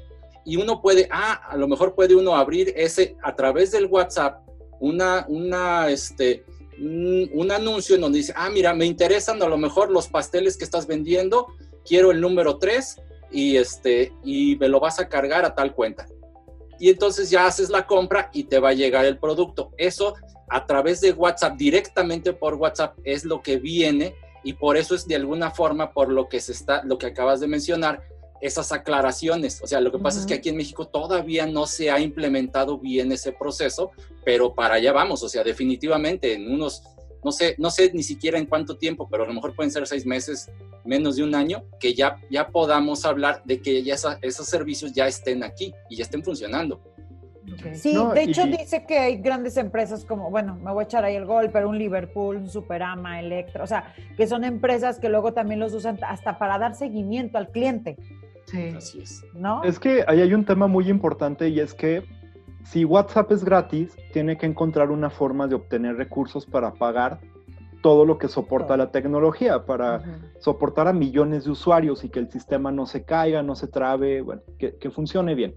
[0.44, 4.40] y uno puede, ah, a lo mejor puede uno abrir ese a través del WhatsApp,
[4.80, 6.44] una, una, este,
[6.80, 10.64] un, anuncio en donde dice, ah, mira, me interesan a lo mejor los pasteles que
[10.64, 11.46] estás vendiendo,
[11.84, 12.96] quiero el número 3
[13.30, 16.06] y, este, y me lo vas a cargar a tal cuenta.
[16.80, 19.70] Y entonces ya haces la compra y te va a llegar el producto.
[19.76, 20.14] Eso
[20.48, 25.06] a través de WhatsApp, directamente por WhatsApp, es lo que viene y por eso es
[25.06, 28.02] de alguna forma por lo que se está, lo que acabas de mencionar,
[28.42, 29.60] esas aclaraciones.
[29.62, 32.76] O sea, lo que pasa es que aquí en México todavía no se ha implementado
[32.76, 33.92] bien ese proceso,
[34.24, 35.22] pero para allá vamos.
[35.22, 36.82] O sea, definitivamente en unos,
[37.24, 39.86] no sé, no sé ni siquiera en cuánto tiempo, pero a lo mejor pueden ser
[39.86, 40.50] seis meses,
[40.84, 45.06] menos de un año, que ya, ya podamos hablar de que ya esos servicios ya
[45.06, 46.82] estén aquí y ya estén funcionando.
[47.74, 51.16] Sí, de hecho dice que hay grandes empresas como, bueno, me voy a echar ahí
[51.16, 55.32] el gol, pero un Liverpool, un Superama, Electra, o sea, que son empresas que luego
[55.32, 57.96] también los usan hasta para dar seguimiento al cliente.
[58.46, 58.72] Sí.
[58.76, 59.24] Así es.
[59.34, 59.62] ¿No?
[59.64, 62.04] Es que ahí hay un tema muy importante y es que
[62.64, 67.20] si WhatsApp es gratis, tiene que encontrar una forma de obtener recursos para pagar
[67.82, 70.02] todo lo que soporta la tecnología, para
[70.38, 74.22] soportar a millones de usuarios y que el sistema no se caiga, no se trabe,
[74.22, 75.54] bueno, que, funcione bien.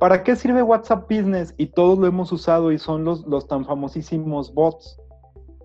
[0.00, 1.54] ¿Para qué sirve WhatsApp Business?
[1.58, 4.98] Y todos lo hemos usado y son los, los tan famosísimos bots.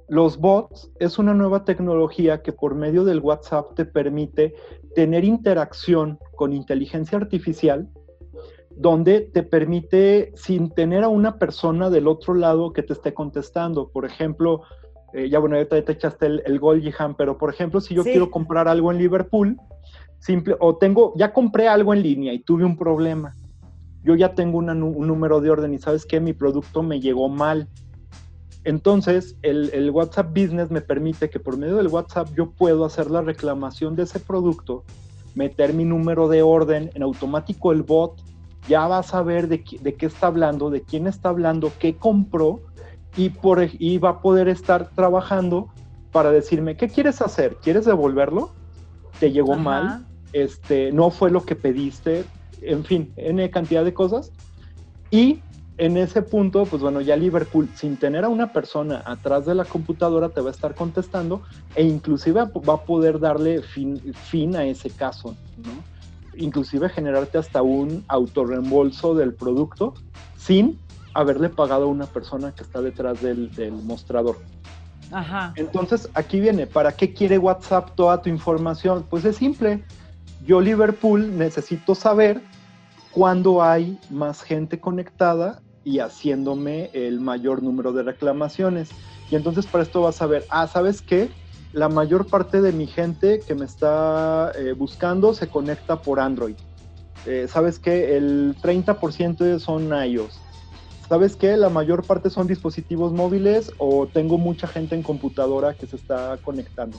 [0.10, 4.54] Los bots es una nueva tecnología que por medio del WhatsApp te permite
[4.94, 7.90] tener interacción con inteligencia artificial
[8.76, 13.90] donde te permite, sin tener a una persona del otro lado que te esté contestando,
[13.90, 14.64] por ejemplo,
[15.14, 18.30] eh, ya bueno, ahorita te echaste el, gol, Jihan, pero por ejemplo, si yo quiero
[18.30, 19.58] comprar algo en Liverpool,
[20.20, 23.34] simple, o tengo, ya compré algo en línea y tuve un problema,
[24.06, 27.68] yo ya tengo un número de orden y sabes que mi producto me llegó mal.
[28.64, 33.10] Entonces, el, el, WhatsApp Business me permite que por medio del WhatsApp yo puedo hacer
[33.10, 34.84] la reclamación de ese producto,
[35.34, 38.22] meter mi número de orden, en automático el bot
[38.68, 42.62] ya va a saber de, de qué está hablando, de quién está hablando, qué compró
[43.16, 45.70] y, por, y va a poder estar trabajando
[46.12, 47.58] para decirme, ¿qué quieres hacer?
[47.62, 48.52] ¿Quieres devolverlo?
[49.20, 50.06] ¿Te llegó mal?
[50.34, 52.26] Este, no fue lo que pediste,
[52.62, 54.32] en fin, N cantidad de cosas.
[55.12, 55.42] Y
[55.78, 59.66] en ese punto, pues bueno, ya Liverpool, sin tener a una persona atrás de la
[59.66, 61.42] computadora, te va a estar contestando
[61.76, 65.96] e inclusive va a poder darle fin, fin a ese caso, ¿no?
[66.38, 69.94] inclusive generarte hasta un autorreembolso del producto
[70.38, 70.80] sin
[71.14, 73.50] haberle pagado a una persona que está detrás del,
[73.84, 74.38] mostrador.
[75.12, 75.54] Ajá.
[75.56, 79.06] Entonces, aquí viene, ¿para qué quiere WhatsApp toda tu información?
[79.10, 79.84] Pues es simple.
[80.46, 82.42] Yo, Liverpool, necesito saber
[83.12, 88.90] cuándo hay más gente conectada y haciéndome el mayor número de reclamaciones.
[89.30, 91.30] Y entonces para esto vas a ver, ah, ¿sabes qué?
[91.76, 96.56] la mayor parte de mi gente que me está eh, buscando se conecta por Android.
[97.26, 98.16] Eh, ¿Sabes qué?
[98.16, 100.40] El 30% son iOS.
[101.10, 101.58] ¿Sabes qué?
[101.58, 106.38] La mayor parte son dispositivos móviles o tengo mucha gente en computadora que se está
[106.42, 106.98] conectando.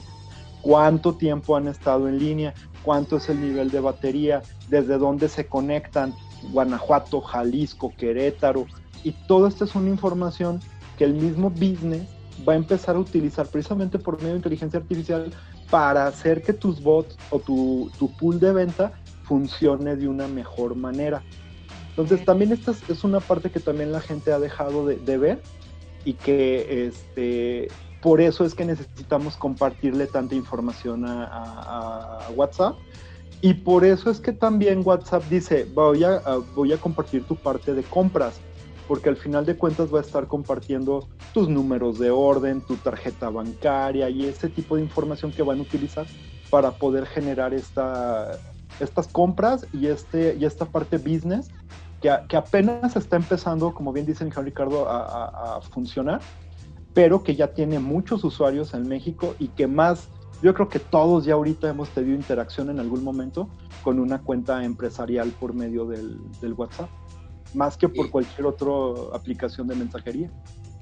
[0.61, 2.53] ¿Cuánto tiempo han estado en línea?
[2.83, 4.41] ¿Cuánto es el nivel de batería?
[4.69, 6.13] ¿Desde dónde se conectan?
[6.51, 8.65] Guanajuato, Jalisco, Querétaro.
[9.03, 10.59] Y toda esta es una información
[10.97, 12.07] que el mismo business
[12.47, 15.31] va a empezar a utilizar precisamente por medio de inteligencia artificial
[15.69, 21.23] para hacer que tus bots o tu, pool de venta funcione de una mejor manera.
[21.89, 25.41] Entonces también esta es una parte que también la gente ha dejado de, ver
[26.05, 27.69] y que este,
[28.01, 32.75] por eso es que necesitamos compartirle tanta información a, WhatsApp.
[33.41, 36.19] Y por eso es que también WhatsApp dice, voy a,
[36.55, 38.39] voy a compartir tu parte de compras
[38.87, 43.29] porque al final de cuentas va a estar compartiendo tus números de orden, tu tarjeta
[43.29, 46.05] bancaria y ese tipo de información que van a utilizar
[46.49, 48.39] para poder generar esta,
[48.79, 51.49] estas compras y, este, y esta parte business
[52.01, 56.21] que, apenas está empezando, como bien dice Juan Ricardo, a, funcionar,
[56.97, 60.07] pero que ya tiene muchos usuarios en México y que más,
[60.41, 63.49] yo creo que todos ya ahorita hemos tenido interacción en algún momento
[63.83, 66.89] con una cuenta empresarial por medio del, del WhatsApp
[67.53, 68.71] más que por cualquier otra
[69.13, 70.31] aplicación de mensajería.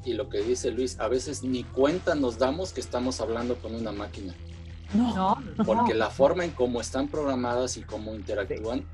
[0.05, 3.75] Y lo que dice Luis, a veces ni cuenta nos damos que estamos hablando con
[3.75, 4.33] una máquina.
[4.93, 5.35] No.
[5.65, 8.85] Porque la forma en cómo están programadas y cómo interactúan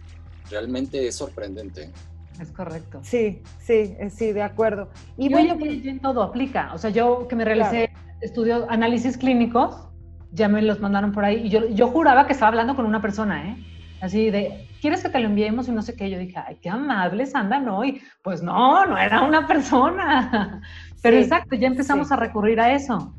[0.50, 1.92] realmente es sorprendente.
[2.39, 3.00] Es correcto.
[3.04, 4.89] Sí, sí, eh, sí, de acuerdo.
[5.17, 6.74] Y bueno, pues, en todo aplica.
[6.74, 7.91] O sea, yo que me realicé
[8.22, 9.88] estudios, análisis clínicos,
[10.32, 13.02] ya me los mandaron por ahí y yo, yo juraba que estaba hablando con una
[13.02, 13.58] persona, ¿eh?
[14.02, 15.67] Así de, ¿quieres que te lo enviemos?
[15.67, 16.10] Y no sé qué.
[16.10, 18.02] Yo dije, ay, qué amables andan hoy.
[18.23, 20.62] Pues no, no era una persona.
[21.04, 23.13] Pero exacto, ya empezamos a recurrir a eso.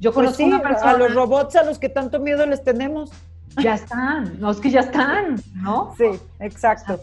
[0.00, 0.90] Yo pues conocí una persona.
[0.90, 3.12] A los robots a los que tanto miedo les tenemos.
[3.62, 5.94] Ya están, los que ya están, ¿no?
[5.96, 6.06] Sí,
[6.40, 6.98] exacto.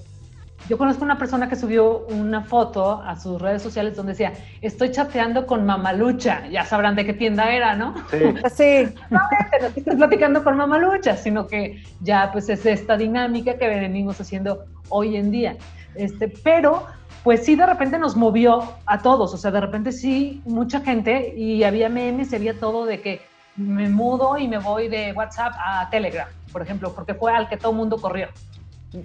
[0.68, 4.92] Yo conozco una persona que subió una foto a sus redes sociales donde decía, estoy
[4.92, 6.48] chateando con Mamalucha.
[6.50, 7.96] Ya sabrán de qué tienda era, ¿no?
[8.12, 8.18] Sí.
[8.56, 8.94] sí.
[9.10, 9.20] No,
[9.62, 14.66] no estoy platicando con Mamalucha, sino que ya pues es esta dinámica que venimos haciendo
[14.90, 15.58] hoy en día.
[15.96, 16.86] Este, pero
[17.24, 21.34] pues sí de repente nos movió a todos, o sea, de repente sí, mucha gente
[21.36, 23.22] y había memes y había todo de que
[23.58, 27.58] me mudo y me voy de WhatsApp a Telegram, por ejemplo, porque fue al que
[27.58, 28.30] todo el mundo corrió.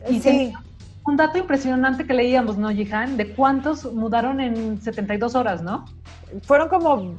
[0.09, 0.53] Y sí
[1.07, 3.17] un dato impresionante que leíamos, ¿no, Jihan?
[3.17, 5.85] De cuántos mudaron en 72 horas, ¿no?
[6.43, 7.15] Fueron como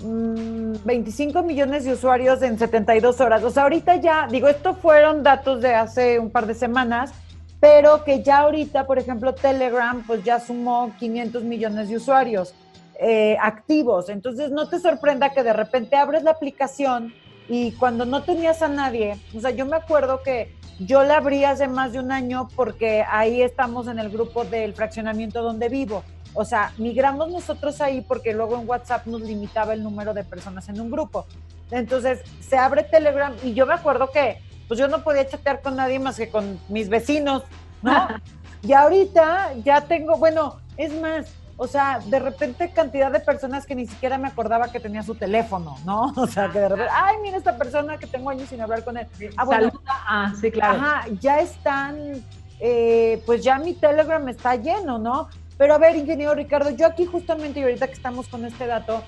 [0.83, 3.43] 25 mm, millones de usuarios en 72 horas.
[3.43, 7.13] O sea, ahorita ya, digo, estos fueron datos de hace un par de semanas,
[7.59, 12.55] pero que ya ahorita, por ejemplo, Telegram, pues ya sumó 500 millones de usuarios
[12.99, 14.09] eh, activos.
[14.09, 17.13] Entonces, no te sorprenda que de repente abres la aplicación
[17.47, 21.43] y cuando no tenías a nadie, o sea, yo me acuerdo que yo la abrí
[21.45, 26.03] hace más de un año porque ahí estamos en el grupo del fraccionamiento donde vivo.
[26.33, 30.67] O sea, migramos nosotros ahí porque luego en WhatsApp nos limitaba el número de personas
[30.67, 31.25] en un grupo.
[31.71, 35.75] Entonces se abre Telegram y yo me acuerdo que pues yo no podía chatear con
[35.75, 37.43] nadie más que con mis vecinos,
[37.81, 38.07] ¿no?
[38.61, 41.27] y ahorita ya tengo, bueno, es más,
[41.57, 45.15] o sea, de repente cantidad de personas que ni siquiera me acordaba que tenía su
[45.15, 46.13] teléfono, ¿no?
[46.17, 48.97] O sea, que de repente, ay, mira esta persona que tengo años sin hablar con
[48.97, 49.07] él.
[49.37, 50.77] Ah, bueno, ah, sí, claro.
[50.77, 52.23] Ajá, ya están,
[52.59, 55.29] eh, pues ya mi Telegram está lleno, ¿no?
[55.57, 59.01] Pero a ver, ingeniero Ricardo, yo aquí justamente y ahorita que estamos con este dato,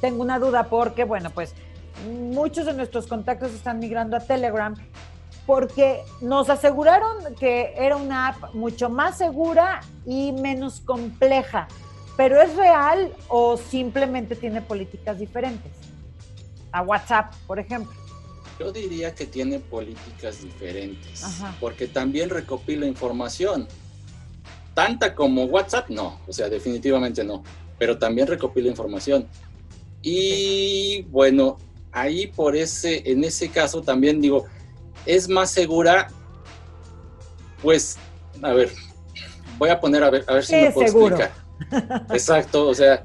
[0.00, 1.54] tengo una duda porque, bueno, pues
[2.08, 4.74] muchos de nuestros contactos están migrando a Telegram
[5.46, 11.68] porque nos aseguraron que era una app mucho más segura y menos compleja.
[12.16, 15.72] ¿Pero es real o simplemente tiene políticas diferentes?
[16.72, 17.92] A WhatsApp, por ejemplo.
[18.58, 21.24] Yo diría que tiene políticas diferentes,
[21.58, 23.66] porque también recopila información.
[24.74, 27.42] Tanta como WhatsApp, no, o sea, definitivamente no,
[27.78, 29.26] pero también recopila información.
[30.02, 31.56] Y bueno,
[31.90, 34.44] ahí por ese, en ese caso también digo,
[35.06, 36.08] es más segura,
[37.62, 37.96] pues,
[38.42, 38.70] a ver,
[39.58, 41.32] voy a poner a ver, a ver si me puedo explicar.
[42.10, 43.02] Exacto, o sea,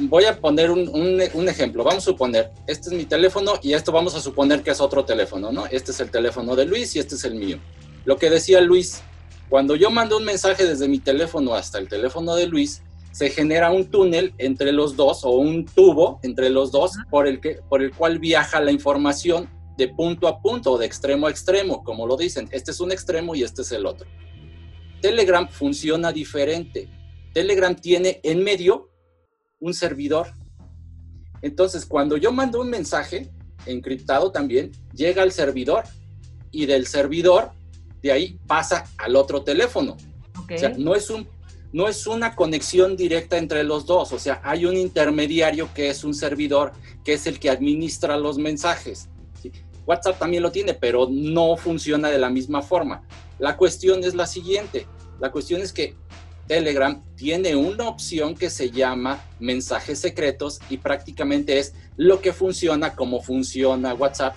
[0.00, 1.84] voy a poner un, ejemplo.
[1.84, 5.04] Vamos a suponer, este es mi teléfono y esto vamos a suponer que es otro
[5.04, 5.66] teléfono, ¿no?
[5.66, 7.58] Este es el teléfono de Luis y este es el mío.
[8.04, 9.02] Lo que decía Luis,
[9.48, 12.82] cuando yo mando un mensaje desde mi teléfono hasta el teléfono de Luis,
[13.12, 17.40] se genera un túnel entre los dos o un tubo entre los dos por el,
[17.40, 21.30] que, por el cual viaja la información de punto a punto o de extremo a
[21.30, 22.48] extremo, como lo dicen.
[22.50, 24.08] Este es un extremo y este es el otro.
[25.00, 26.88] Telegram funciona diferente.
[27.32, 28.90] Telegram tiene en medio
[29.60, 30.28] un servidor.
[31.42, 33.30] Entonces, cuando yo mando un mensaje
[33.66, 35.84] encriptado también, llega al servidor
[36.50, 37.50] y del servidor,
[38.02, 39.96] de ahí pasa al otro teléfono.
[40.34, 41.28] O sea, no es, un,
[41.72, 44.12] no es una conexión directa entre los dos.
[44.12, 46.72] O sea, hay un intermediario que es un servidor,
[47.04, 49.08] que es el que administra los mensajes.
[49.86, 53.02] WhatsApp también lo tiene, pero no funciona de la misma forma.
[53.38, 54.86] La cuestión es la siguiente.
[55.20, 55.94] La cuestión es que
[56.46, 62.94] Telegram tiene una opción que se llama mensajes secretos y prácticamente es lo que funciona
[62.94, 64.34] como funciona WhatsApp,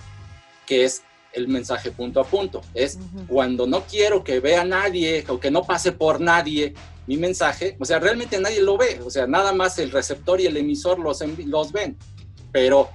[0.66, 2.62] que es el mensaje punto a punto.
[2.74, 2.98] Es
[3.28, 6.74] cuando no quiero que vea nadie o que no pase por nadie
[7.06, 10.46] mi mensaje, o sea, realmente nadie lo ve, o sea, nada más el receptor y
[10.46, 11.96] el emisor los, los ven,
[12.52, 12.88] pero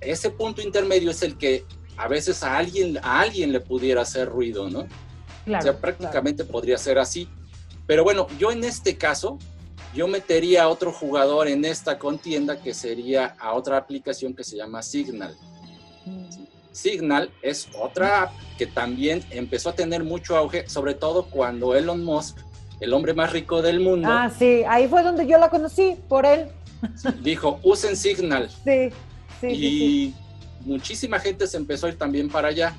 [0.00, 1.64] ese punto intermedio es el que
[1.96, 4.80] a veces a alguien, a alguien le pudiera hacer ruido, ¿no?
[4.80, 7.28] o sea, prácticamente podría ser así.
[7.86, 9.38] Pero bueno, yo en este caso,
[9.94, 14.56] yo metería a otro jugador en esta contienda que sería a otra aplicación que se
[14.56, 15.36] llama Signal.
[16.06, 16.28] Mm.
[16.70, 22.02] Signal es otra app que también empezó a tener mucho auge, sobre todo cuando Elon
[22.02, 22.38] Musk,
[22.80, 24.08] el hombre más rico del mundo.
[24.10, 26.48] Ah, sí, ahí fue donde yo la conocí, por él.
[27.22, 28.48] Dijo, usen Signal.
[28.64, 28.88] Sí,
[29.40, 29.46] sí.
[29.48, 30.14] Y
[30.64, 32.76] muchísima gente se empezó a ir también para allá.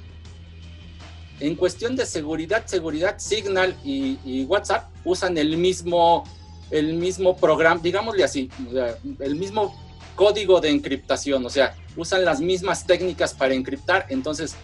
[1.39, 6.23] En cuestión de seguridad, seguridad, Signal y, WhatsApp usan el mismo,
[6.71, 8.49] el mismo programa, digámosle así,
[9.19, 9.75] el mismo
[10.15, 14.55] código de encriptación, o sea, usan las mismas técnicas para encriptar, entonces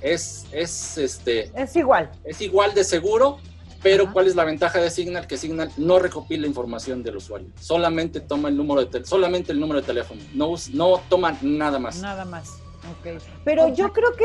[0.00, 2.10] es, es, este, es igual.
[2.24, 3.38] Es igual de seguro,
[3.84, 5.26] pero ¿cuál es la ventaja de Signal?
[5.26, 9.80] Que Signal no recopila información del usuario, solamente toma el número de solamente el número
[9.82, 12.00] de teléfono, no, no toma nada más.
[12.00, 12.58] Nada más.
[13.00, 13.18] Okay.
[13.44, 14.24] Pero yo creo que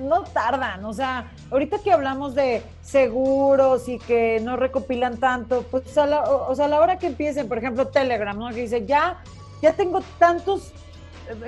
[0.00, 5.96] no tardan, o sea, ahorita que hablamos de seguros y que no recopilan tanto, pues
[5.98, 8.48] a la, o, sea, a la hora que empiecen, por ejemplo, Telegram, ¿no?
[8.50, 9.22] Que dice, ya,
[9.60, 10.72] ya tengo tantos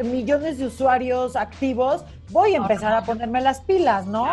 [0.05, 4.27] millones de usuarios activos, voy a empezar a ponerme las pilas, ¿no?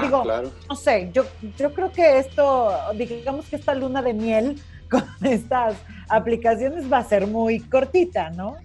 [0.00, 0.24] Digo,
[0.68, 1.24] no sé, yo,
[1.56, 5.76] yo creo que esto, digamos que esta luna de miel con estas
[6.08, 8.56] aplicaciones va a ser muy cortita, ¿no?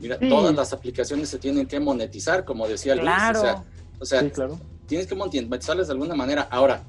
[0.00, 3.10] Mira, todas las aplicaciones se tienen que monetizar, como decía Luis.
[4.00, 4.22] O sea,
[4.86, 6.48] tienes que monetizarlas de alguna manera.
[6.50, 6.82] Ahora,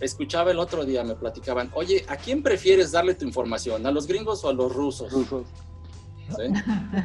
[0.00, 3.86] escuchaba el otro día, me platicaban, oye, ¿a quién prefieres darle tu información?
[3.86, 5.12] ¿A los gringos o a los rusos?
[5.12, 5.46] Rusos.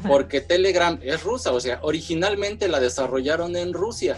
[0.07, 4.17] Porque Telegram es rusa, o sea, originalmente la desarrollaron en Rusia.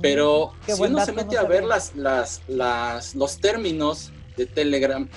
[0.00, 5.08] Pero si uno se mete a ver las, las, las, los términos de Telegram,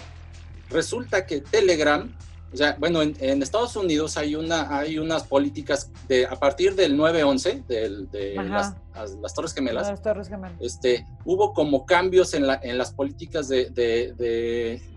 [0.70, 2.14] resulta que Telegram,
[2.54, 6.98] o sea, bueno, en, Estados Unidos hay, una, hay unas políticas de, a partir del
[6.98, 8.76] 9-11, de las,
[9.22, 10.58] las, Torres Gemelas, las Torres Gemelas.
[10.60, 14.14] Este, hubo como cambios en, la, en las políticas de, de,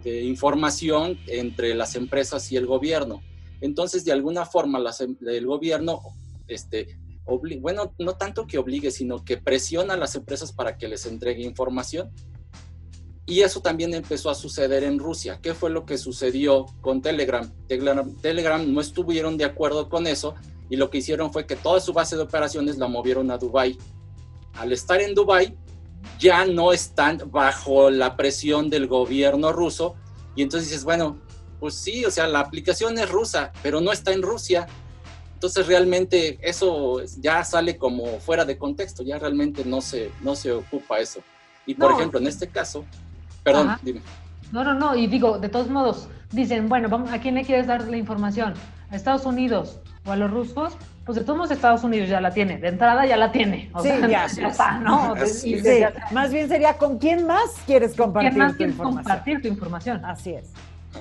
[0.02, 3.22] de, información entre las empresas y el gobierno.
[3.61, 4.80] Entonces, de alguna forma,
[5.26, 6.00] el gobierno,
[6.46, 6.98] este,
[7.61, 11.42] bueno, no tanto que obligue, sino que presiona a las empresas para que les entregue
[11.42, 12.11] información.
[13.26, 15.38] Y eso también empezó a suceder en Rusia.
[15.42, 17.52] ¿Qué fue lo que sucedió con Telegram?
[17.66, 20.34] Telegram, no estuvieron de acuerdo con eso
[20.70, 23.76] y lo que hicieron fue que toda su base de operaciones la movieron a Dubai.
[24.54, 25.54] Al estar en Dubai,
[26.18, 29.94] ya no están bajo la presión del gobierno ruso
[30.34, 31.20] y entonces dices, bueno,
[31.61, 34.66] pues sí, o sea, la aplicación es rusa, pero no está en Rusia.
[35.34, 40.52] Entonces realmente eso ya sale como fuera de contexto, ya realmente no se, no se
[40.52, 41.20] ocupa eso.
[41.66, 42.84] Y por ejemplo, en este caso,
[43.42, 44.00] Perdón, dime.
[44.52, 47.66] No, no, no, y digo, de todos modos, dicen, bueno, vamos, ¿a quién le quieres
[47.66, 48.54] dar la información?
[48.90, 50.76] ¿A Estados Unidos o a los rusos?
[51.04, 53.70] Pues de todos modos Estados Unidos ya la tiene, de entrada ya la tiene.
[53.82, 55.14] sí, ya, está, ¿no?
[55.26, 55.61] sí,
[56.12, 59.04] más bien sería con quién más quieres compartir ¿Quién más tu información?
[59.04, 60.04] compartir tu información.
[60.04, 60.52] Así es.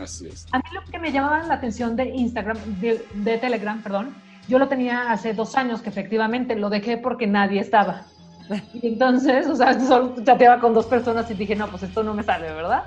[0.02, 0.48] Así es.
[0.52, 4.16] A mí lo que me llamaba la atención de Instagram, de, de Telegram, perdón,
[4.48, 8.06] yo lo tenía hace dos años que efectivamente lo dejé porque nadie estaba.
[8.74, 12.14] Y entonces, o sea, solo chateaba con dos personas y dije, no, pues esto no
[12.14, 12.84] me sale, ¿verdad?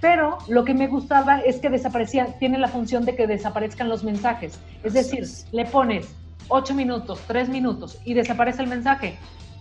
[0.00, 4.04] Pero lo que me gustaba es que desaparecía, tiene la función de que desaparezcan los
[4.04, 4.58] mensajes.
[4.82, 6.14] Es decir, le pones
[6.48, 9.16] ocho minutos, tres minutos y desaparece el mensaje.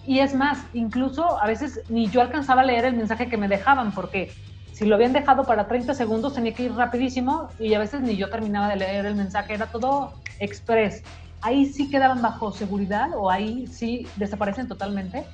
[0.06, 3.48] Y es más, incluso a veces ni yo alcanzaba a leer el mensaje que me
[3.48, 4.32] dejaban porque
[4.76, 8.16] si lo habían dejado para 30 segundos tenía que ir rapidísimo y a veces ni
[8.18, 11.02] yo terminaba de leer el mensaje, era todo express
[11.46, 15.26] ahí sí quedaban bajo seguridad o ahí sí desaparecen totalmente?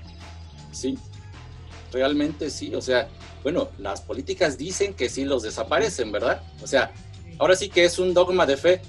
[0.73, 0.97] Sí,
[1.93, 2.75] realmente sí.
[2.75, 3.07] O sea,
[3.43, 6.41] bueno, las políticas dicen que sí los desaparecen, ¿verdad?
[6.61, 6.91] O sea,
[7.39, 8.81] ahora sí que es un dogma de fe.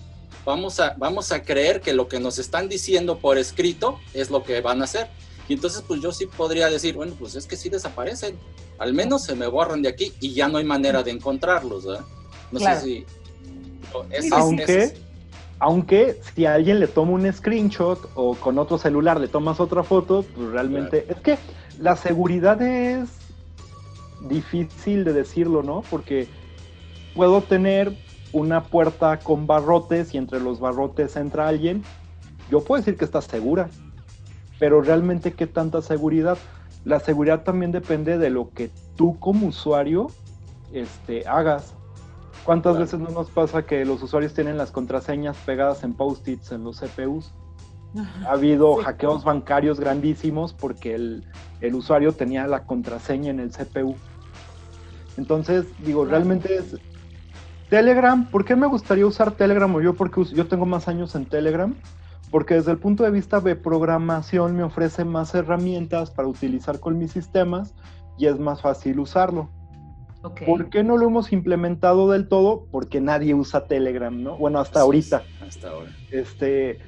[0.45, 4.43] Vamos a, vamos a creer que lo que nos están diciendo por escrito es lo
[4.43, 5.09] que van a hacer.
[5.49, 8.37] Y entonces, pues yo sí podría decir, bueno, pues es que sí desaparecen.
[8.79, 12.05] Al menos se me borran de aquí y ya no hay manera de encontrarlos, ¿verdad?
[12.51, 13.07] No sé si...
[14.33, 14.95] Aunque
[15.63, 19.85] aunque si a alguien le toma un screenshot o con otro celular le tomas otra
[19.85, 21.39] foto, pues realmente es que
[21.79, 23.11] la seguridad es
[24.29, 25.85] difícil de decirlo, ¿no?
[25.89, 26.27] Porque
[27.15, 27.97] puedo tener
[28.33, 31.85] una puerta con barrotes y entre los barrotes entra alguien,
[32.51, 33.71] yo puedo decir que está segura,
[34.63, 36.39] pero realmente qué tanta seguridad.
[36.85, 40.07] La seguridad también depende de lo que tú como usuario
[40.73, 41.75] este, hagas.
[42.45, 46.63] ¿Cuántas veces no nos pasa que los usuarios tienen las contraseñas pegadas en post-its en
[46.63, 47.33] los CPUs?
[48.25, 51.25] Ha habido hackeos bancarios grandísimos porque el,
[51.75, 53.97] usuario tenía la contraseña en el CPU.
[55.17, 56.77] Entonces, digo, realmente es...
[57.69, 59.95] Telegram, ¿por qué me gustaría usar Telegram o yo?
[59.95, 61.75] Porque yo tengo más años en Telegram.
[62.33, 66.99] Porque desde el punto de vista de programación me ofrece más herramientas para utilizar con
[66.99, 67.75] mis sistemas
[68.19, 69.51] y es más fácil usarlo.
[70.47, 72.67] ¿Por qué no lo hemos implementado del todo?
[72.71, 74.37] Porque nadie usa Telegram, ¿no?
[74.37, 75.23] Bueno, hasta ahorita.
[75.47, 75.91] hasta ahora.
[76.11, 76.79] Este,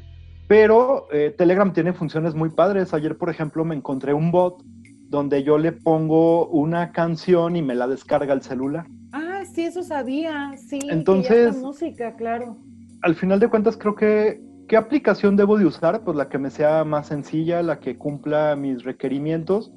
[0.47, 2.95] pero eh, Telegram tiene funciones muy padres.
[2.95, 4.63] Ayer, por ejemplo, me encontré un bot
[5.09, 8.87] donde yo le pongo una canción y me la descarga el celular.
[9.13, 10.53] Ah, sí, eso sabía.
[10.57, 11.57] Sí, entonces.
[11.57, 12.57] música, claro.
[13.03, 14.41] Al final de cuentas, creo que.
[14.69, 16.03] ¿Qué aplicación debo de usar?
[16.03, 19.73] Pues la que me sea más sencilla, la que cumpla mis requerimientos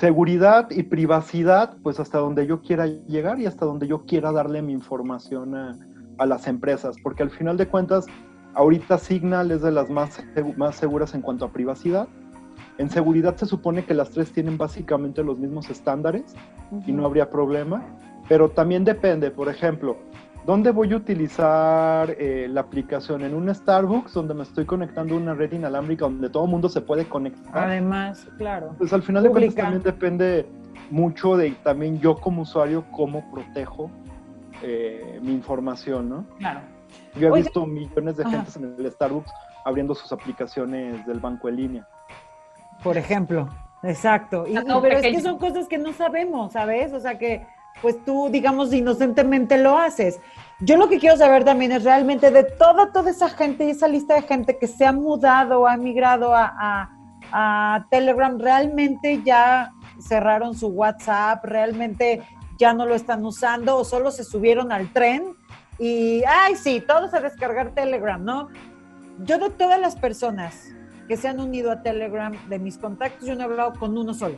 [0.00, 4.62] seguridad y privacidad, pues hasta donde yo quiera llegar y hasta donde yo quiera darle
[4.62, 5.76] mi información a,
[6.24, 8.06] las empresas, porque al final de cuentas,
[8.54, 10.22] ahorita Signal es de las más,
[10.56, 12.08] más seguras en cuanto a privacidad.
[12.76, 16.34] En seguridad se supone que las tres tienen básicamente los mismos estándares
[16.86, 17.82] y no habría problema,
[18.28, 19.96] pero también depende, por ejemplo,
[20.46, 23.22] ¿Dónde voy a utilizar eh, la aplicación?
[23.22, 26.68] En un Starbucks donde me estoy conectando a una red inalámbrica donde todo el mundo
[26.68, 27.68] se puede conectar.
[27.68, 28.74] Además, claro.
[28.78, 30.46] Pues al final de cuentas también depende
[30.90, 33.90] mucho de también yo como usuario cómo protejo
[34.62, 36.26] eh, mi información, ¿no?
[36.38, 36.60] Claro.
[37.14, 39.30] Yo he visto millones de gente en el Starbucks
[39.64, 41.88] abriendo sus aplicaciones del banco en línea.
[42.82, 43.48] Por ejemplo,
[43.82, 44.46] exacto.
[44.46, 46.92] Y, pero es que son cosas que no sabemos, ¿sabes?
[46.94, 47.46] O sea que
[47.82, 50.20] pues tú, digamos, inocentemente lo haces.
[50.60, 53.88] Yo lo que quiero saber también es realmente de toda, toda esa gente y esa
[53.88, 56.90] lista de gente que se ha mudado ha migrado a,
[57.32, 62.22] a Telegram, realmente ya cerraron su WhatsApp, realmente
[62.58, 65.34] ya no lo están usando o solo se subieron al tren
[65.78, 68.48] y, ay, sí, todos a descargar Telegram, ¿no?
[69.20, 70.68] Yo de todas las personas
[71.08, 74.12] que se han unido a Telegram, de mis contactos, yo no he hablado con uno
[74.12, 74.36] solo.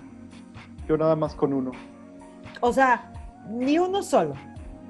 [0.89, 1.73] Yo nada más con uno.
[2.61, 3.13] O sea,
[3.49, 4.35] ni uno solo.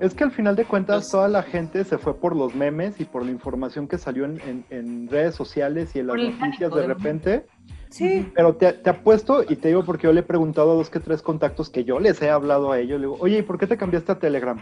[0.01, 3.05] Es que al final de cuentas toda la gente se fue por los memes y
[3.05, 7.47] por la información que salió en, redes sociales y en las noticias de repente.
[7.91, 8.31] Sí.
[8.35, 10.99] Pero te, te, apuesto y te digo porque yo le he preguntado a dos que
[10.99, 13.01] tres contactos que yo les he hablado a ellos.
[13.01, 14.59] Le digo, oye, ¿y por qué te cambiaste a Telegram?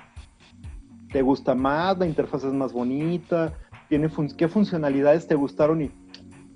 [1.13, 1.97] ¿Te gusta más?
[1.99, 3.53] ¿La interfaz es más bonita?
[3.89, 5.81] ¿Tiene ¿Qué funcionalidades te gustaron?
[5.81, 5.91] Y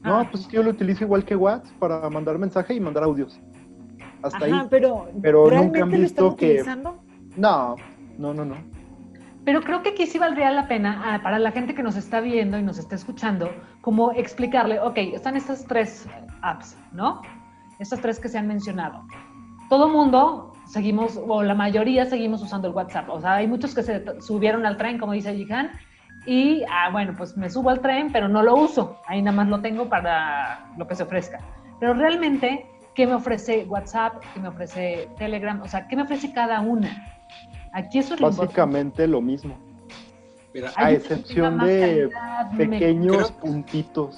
[0.02, 0.28] no, ah.
[0.30, 3.40] pues yo lo utilizo igual que WhatsApp para mandar mensaje y mandar audios.
[4.22, 4.52] Hasta ahí.
[4.68, 6.46] Pero, pero nunca han visto que.
[6.46, 7.03] Utilizando?
[7.36, 7.76] No,
[8.18, 8.56] no, no, no.
[9.44, 12.20] Pero creo que aquí sí valdría la pena ah, para la gente que nos está
[12.20, 13.50] viendo y nos está escuchando,
[13.82, 16.08] como explicarle, ok, están estas tres
[16.40, 17.20] apps, ¿no?
[17.78, 19.06] Estas tres que se han mencionado.
[19.68, 23.08] Todo mundo seguimos, o la mayoría seguimos usando el WhatsApp.
[23.10, 25.72] O sea, hay muchos que se subieron al tren, como dice Jihan,
[26.26, 28.98] y, ah, bueno, pues me subo al tren, pero no lo uso.
[29.06, 31.38] Ahí nada más lo tengo para lo que se ofrezca.
[31.80, 34.22] Pero realmente, ¿qué me ofrece WhatsApp?
[34.32, 35.60] ¿Qué me ofrece Telegram?
[35.60, 37.13] O sea, ¿qué me ofrece cada una?
[37.74, 39.58] Aquí eso es Básicamente lo, mismo.
[40.76, 42.08] a excepción de
[42.56, 44.16] pequeños puntitos.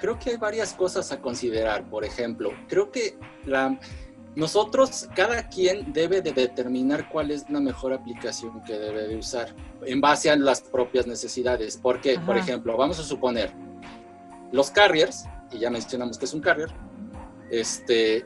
[0.00, 1.90] Creo que hay varias cosas a considerar.
[1.90, 3.76] Por ejemplo, creo que la,
[4.36, 9.52] nosotros, cada quien debe de determinar cuál es la mejor aplicación que debe de usar
[9.84, 11.76] en base a las propias necesidades.
[11.76, 13.52] Porque, por ejemplo, vamos a suponer,
[14.52, 16.70] los carriers, y ya mencionamos que es un carrier,
[17.50, 18.24] este,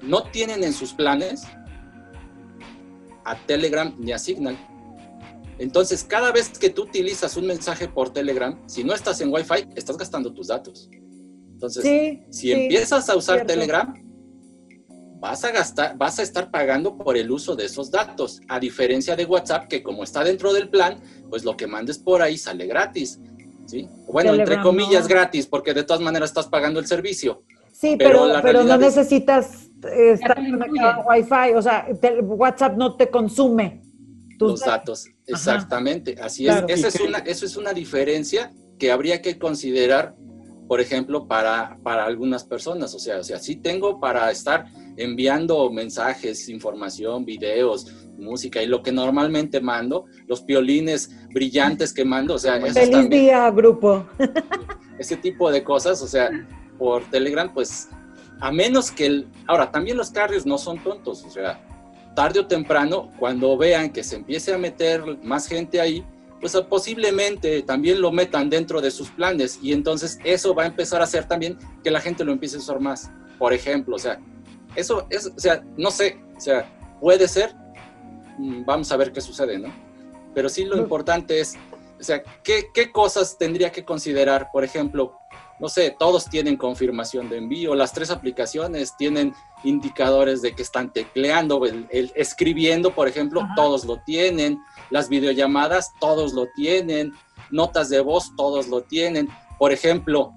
[0.00, 1.46] no tienen en sus planes
[3.24, 4.56] a Telegram ni a Signal.
[5.58, 9.68] Entonces, cada vez que tú utilizas un mensaje por Telegram, si no estás en Wi-Fi,
[9.76, 10.88] estás gastando tus datos.
[11.52, 11.84] Entonces,
[12.30, 13.94] si empiezas a usar Telegram,
[15.20, 19.14] vas a gastar, vas a estar pagando por el uso de esos datos, a diferencia
[19.14, 20.98] de WhatsApp, que como está dentro del plan,
[21.28, 23.20] pues lo que mandes por ahí sale gratis.
[23.66, 23.86] ¿sí?
[24.06, 27.44] Bueno, entre comillas gratis, porque de todas maneras estás pagando el servicio.
[27.70, 31.86] Sí, pero, pero, no necesitas estar conectado a Wi-Fi, o sea,
[32.22, 33.82] WhatsApp no te consume
[34.38, 35.06] los datos.
[35.26, 36.64] Exactamente, así es.
[36.68, 40.14] Esa es una, eso es una diferencia que habría que considerar,
[40.66, 42.94] por ejemplo, para, para algunas personas.
[42.94, 44.66] O sea, o sea, sí tengo para estar
[44.96, 52.34] enviando mensajes, información, videos, música y lo que normalmente mando, los piolines brillantes que mando,
[52.34, 54.06] o sea, feliz día, grupo.
[54.98, 56.30] Ese tipo de cosas, o sea,
[56.78, 57.88] por Telegram, pues
[58.40, 59.28] a menos que el...
[59.46, 61.60] Ahora, también los carriers no son tontos, o sea,
[62.14, 66.04] tarde o temprano, cuando vean que se empiece a meter más gente ahí,
[66.40, 71.02] pues posiblemente también lo metan dentro de sus planes y entonces eso va a empezar
[71.02, 73.10] a hacer también que la gente lo empiece a usar más.
[73.38, 74.18] Por ejemplo, o sea,
[74.74, 76.66] eso es, o sea, no sé, o sea,
[77.00, 77.54] puede ser,
[78.38, 79.68] mm, vamos a ver qué sucede, ¿no?
[80.34, 81.56] Pero sí lo importante es,
[81.98, 84.48] o sea, ¿qué, qué cosas tendría que considerar?
[84.50, 85.19] Por ejemplo,
[85.60, 90.90] no sé, todos tienen confirmación de envío, las tres aplicaciones tienen indicadores de que están
[90.92, 94.58] tecleando, el, escribiendo, por ejemplo, todos lo tienen,
[94.88, 97.12] las videollamadas, todos lo tienen,
[97.50, 99.28] notas de voz, todos lo tienen.
[99.58, 100.32] Por ejemplo,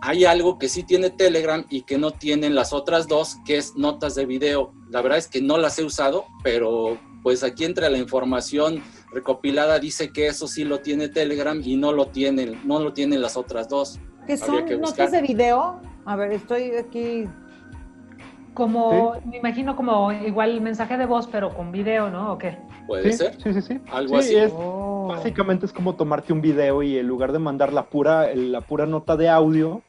[0.00, 3.74] hay algo que sí tiene Telegram y que no tienen las otras dos, que es
[3.74, 4.72] notas de video.
[4.90, 8.80] La verdad es que no las he usado, pero pues aquí entre la información
[9.10, 13.20] recopilada dice que eso sí lo tiene Telegram y no lo tienen, no lo tienen
[13.20, 13.98] las otras dos.
[14.26, 15.80] ¿Qué son notas de video?
[16.04, 17.28] A ver, estoy aquí.
[18.54, 22.32] Como, me imagino como igual mensaje de voz, pero con video, ¿no?
[22.32, 22.58] ¿O qué?
[22.86, 23.36] Puede ser.
[23.42, 23.80] Sí, sí, sí.
[23.92, 24.34] Algo así.
[24.50, 25.08] Oh.
[25.08, 28.86] Básicamente es como tomarte un video y en lugar de mandar la pura, la pura
[28.86, 29.82] nota de audio,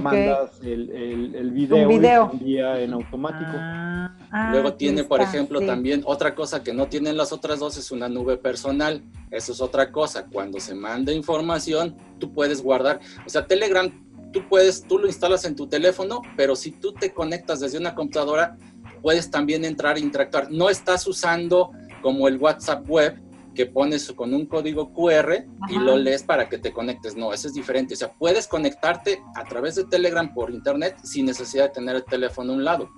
[0.00, 0.90] mandas el,
[1.34, 3.52] el, video, video, y envía en automático.
[3.54, 7.76] Ah, ah, Luego tiene, por ejemplo, también otra cosa que no tienen las otras dos,
[7.76, 9.02] es una nube personal.
[9.30, 10.26] Eso es otra cosa.
[10.26, 13.00] Cuando se manda información, tú puedes guardar.
[13.26, 13.90] O sea, Telegram,
[14.32, 17.94] tú puedes, tú lo instalas en tu teléfono, pero si tú te conectas desde una
[17.94, 18.56] computadora,
[19.00, 20.50] puedes también entrar e interactuar.
[20.50, 21.70] No estás usando
[22.02, 23.20] como el WhatsApp web,
[23.54, 27.16] que pones con un código QR y lo lees para que te conectes.
[27.16, 27.94] No, eso es diferente.
[27.94, 32.04] O sea, puedes conectarte a través de Telegram por internet sin necesidad de tener el
[32.04, 32.90] teléfono a un lado.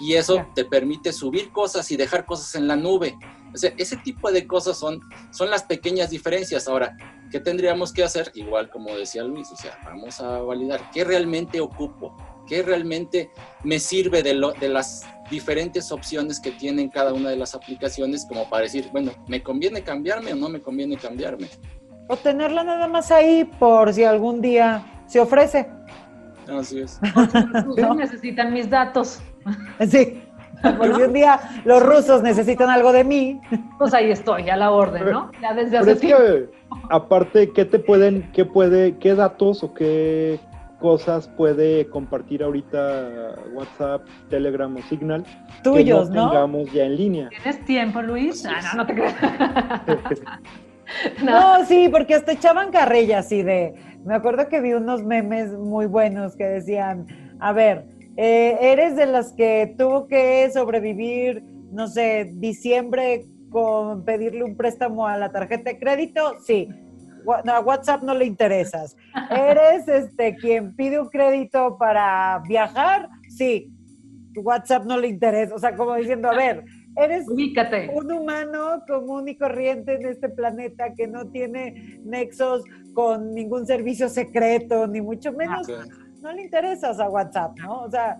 [0.00, 3.16] Y eso te permite subir cosas y dejar cosas en la nube.
[3.54, 5.00] O sea, ese tipo de cosas son,
[5.30, 6.66] son las pequeñas diferencias.
[6.66, 6.96] Ahora,
[7.30, 8.32] ¿qué tendríamos que hacer?
[8.34, 12.16] Igual como decía Luis, o sea, vamos a validar qué realmente ocupo,
[12.46, 13.30] qué realmente
[13.62, 18.26] me sirve de, lo, de las diferentes opciones que tienen cada una de las aplicaciones
[18.26, 21.48] como para decir, bueno, ¿me conviene cambiarme o no me conviene cambiarme?
[22.08, 25.68] O tenerla nada más ahí por si algún día se ofrece.
[26.48, 27.00] Así es.
[27.76, 27.94] ¿No?
[27.94, 29.20] necesitan mis datos.
[29.88, 30.20] Sí.
[30.78, 33.38] Por si un día los rusos necesitan algo de mí.
[33.78, 35.30] Pues ahí estoy, a la orden, ¿no?
[35.42, 36.24] Ya desde hace tiempo.
[36.88, 40.40] aparte, ¿qué te pueden, qué puede, qué datos o qué
[40.84, 45.24] cosas puede compartir ahorita WhatsApp, Telegram o Signal
[45.62, 47.30] tuyos, que no, tengamos ya en línea?
[47.30, 48.44] ¿Tienes tiempo, Luis?
[48.44, 49.14] Ah, no, no te creas.
[51.24, 51.64] no.
[51.64, 53.74] sí, porque hasta echaban carrilla así de.
[54.04, 57.06] Me acuerdo que vi unos memes muy buenos que decían:
[57.40, 57.86] A ver,
[58.18, 65.06] eh, ¿eres de las que tuvo que sobrevivir, no sé, diciembre con pedirle un préstamo
[65.06, 66.34] a la tarjeta de crédito?
[66.44, 66.68] Sí
[67.46, 68.96] a WhatsApp no le interesas.
[69.30, 73.08] ¿Eres este quien pide un crédito para viajar?
[73.28, 73.70] Sí.
[74.36, 75.54] WhatsApp no le interesa.
[75.54, 76.64] O sea, como diciendo, a ver,
[76.96, 83.66] eres un humano común y corriente en este planeta que no tiene nexos con ningún
[83.66, 85.66] servicio secreto, ni mucho menos.
[86.20, 87.82] No le interesas a WhatsApp, ¿no?
[87.82, 88.16] O sea,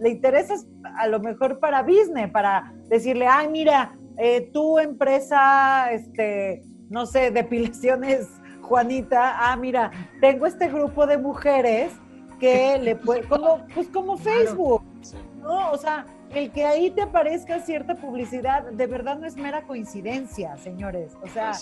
[0.00, 0.66] le interesas
[0.98, 7.30] a lo mejor para business, para decirle, ay, mira, eh, tu empresa, este, no sé,
[7.30, 8.28] depilaciones,
[8.62, 11.92] Juanita, ah, mira, tengo este grupo de mujeres
[12.40, 14.82] que le puede, como, pues como Facebook,
[15.40, 15.70] ¿no?
[15.70, 20.56] O sea, el que ahí te aparezca cierta publicidad, de verdad no es mera coincidencia,
[20.58, 21.16] señores.
[21.22, 21.52] O sea,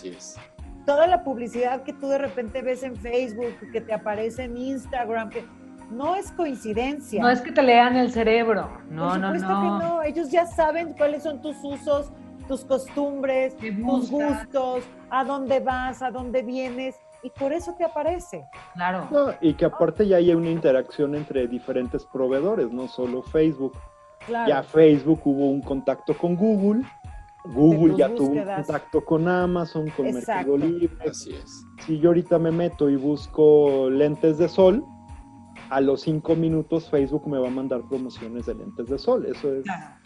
[0.87, 5.31] toda la publicidad que tú de repente ves en Facebook, que te aparece en Instagram,
[5.31, 5.45] que
[5.91, 7.23] no es coincidencia.
[7.23, 8.71] No es que te lean el cerebro.
[8.91, 9.79] No, Por no, no.
[9.79, 10.03] que no.
[10.03, 12.11] Ellos ya saben cuáles son tus usos,
[12.47, 18.45] tus costumbres, tus gustos, a dónde vas, a dónde vienes, y por eso te aparece.
[18.75, 19.35] Claro.
[19.41, 23.73] y que aparte ya hay una interacción entre diferentes proveedores, no solo Facebook.
[24.29, 26.83] Ya Facebook hubo un contacto con Google,
[27.45, 31.11] Google ya tuvo un contacto con Amazon, con Mercado Libre.
[31.11, 31.67] Así es.
[31.85, 34.83] Si yo ahorita me meto y busco lentes de sol,
[35.75, 39.27] a los cinco minutos Facebook me va a mandar promociones de lentes de sol.
[39.27, 39.65] Eso es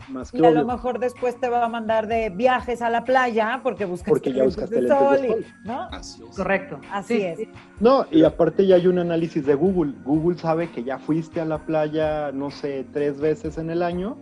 [0.09, 3.05] más que Y a lo mejor después te va a mandar de viajes a la
[3.05, 5.83] playa porque buscaste porque ya buscaste lentes, de, sol, ¿no?
[5.93, 6.37] Así es.
[6.37, 6.81] Correcto.
[6.91, 7.41] Así es.
[7.81, 9.93] No, y aparte ya hay un análisis de Google.
[10.05, 14.17] Google sabe que ya fuiste a la playa, no sé, tres veces en el año.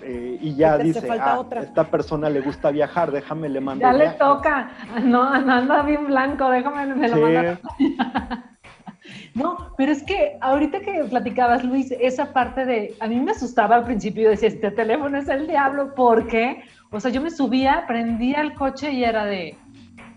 [0.00, 3.82] Eh, y ya dice, ah, esta persona le gusta viajar, déjame le mando.
[3.82, 4.70] Ya le toca,
[5.02, 7.16] no, anda bien blanco, déjame me lo
[7.76, 7.96] sí.
[9.34, 13.76] No, pero es que ahorita que platicabas, Luis, esa parte de, a mí me asustaba
[13.76, 17.84] al principio, yo decía, este teléfono es el diablo, porque, o sea, yo me subía,
[17.86, 19.56] prendía el coche y era de,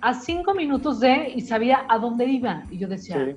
[0.02, 3.36] a cinco minutos de, y sabía a dónde iba, y yo decía,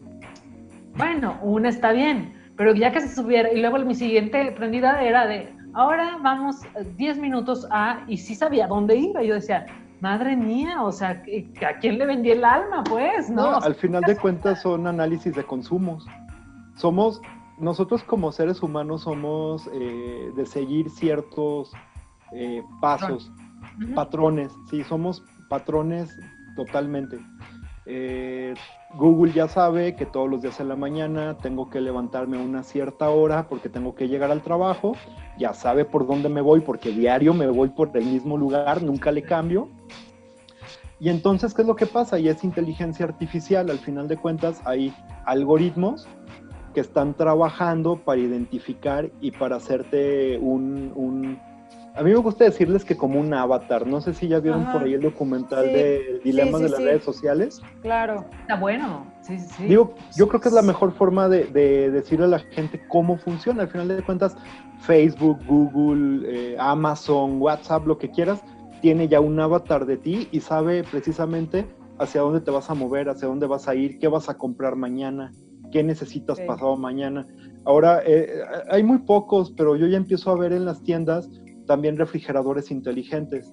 [0.96, 5.26] bueno, una está bien, pero ya que se subiera, y luego mi siguiente prendida era
[5.26, 6.62] de, ahora vamos
[6.96, 9.66] diez minutos a, y sí sabía a dónde iba, y yo decía,
[10.00, 11.22] madre mía, o sea,
[11.66, 13.30] ¿a quién le vendí el alma, pues?
[13.30, 16.06] No, al final de cuentas son análisis de consumos.
[16.76, 17.20] Somos,
[17.58, 21.72] nosotros como seres humanos somos eh, de seguir ciertos
[22.32, 23.30] eh, pasos,
[23.94, 26.16] patrones, sí, somos patrones
[26.56, 27.18] totalmente.
[27.86, 28.54] Eh,
[28.94, 32.62] Google ya sabe que todos los días en la mañana tengo que levantarme a una
[32.62, 34.94] cierta hora porque tengo que llegar al trabajo.
[35.38, 39.10] Ya sabe por dónde me voy porque diario me voy por el mismo lugar, nunca
[39.12, 39.68] le cambio.
[41.00, 42.18] Y entonces, ¿qué es lo que pasa?
[42.18, 43.68] Y es inteligencia artificial.
[43.68, 44.94] Al final de cuentas, hay
[45.26, 46.06] algoritmos
[46.72, 51.38] que están trabajando para identificar y para hacerte un
[51.96, 53.86] a mí me gusta decirles que como un avatar.
[53.86, 57.62] No sé si ya vieron por ahí el documental de Dilemas de las redes sociales.
[57.82, 58.24] Claro.
[58.40, 59.06] Está bueno.
[59.20, 59.66] Sí, sí.
[59.66, 61.44] Digo, yo creo que es la mejor forma de,
[61.90, 63.62] decirle a la gente cómo funciona.
[63.62, 64.36] Al final de cuentas,
[64.80, 68.42] Facebook, Google, eh, Amazon, WhatsApp, lo que quieras,
[68.80, 71.64] tiene ya un avatar de ti y sabe precisamente
[72.00, 74.74] hacia dónde te vas a mover, hacia dónde vas a ir, qué vas a comprar
[74.74, 75.32] mañana,
[75.70, 77.24] qué necesitas pasado mañana.
[77.64, 81.30] Ahora, eh, hay muy pocos, pero yo ya empiezo a ver en las tiendas
[81.66, 83.52] también refrigeradores inteligentes.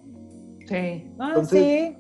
[0.68, 1.12] Sí.
[1.20, 1.96] Ah, sí.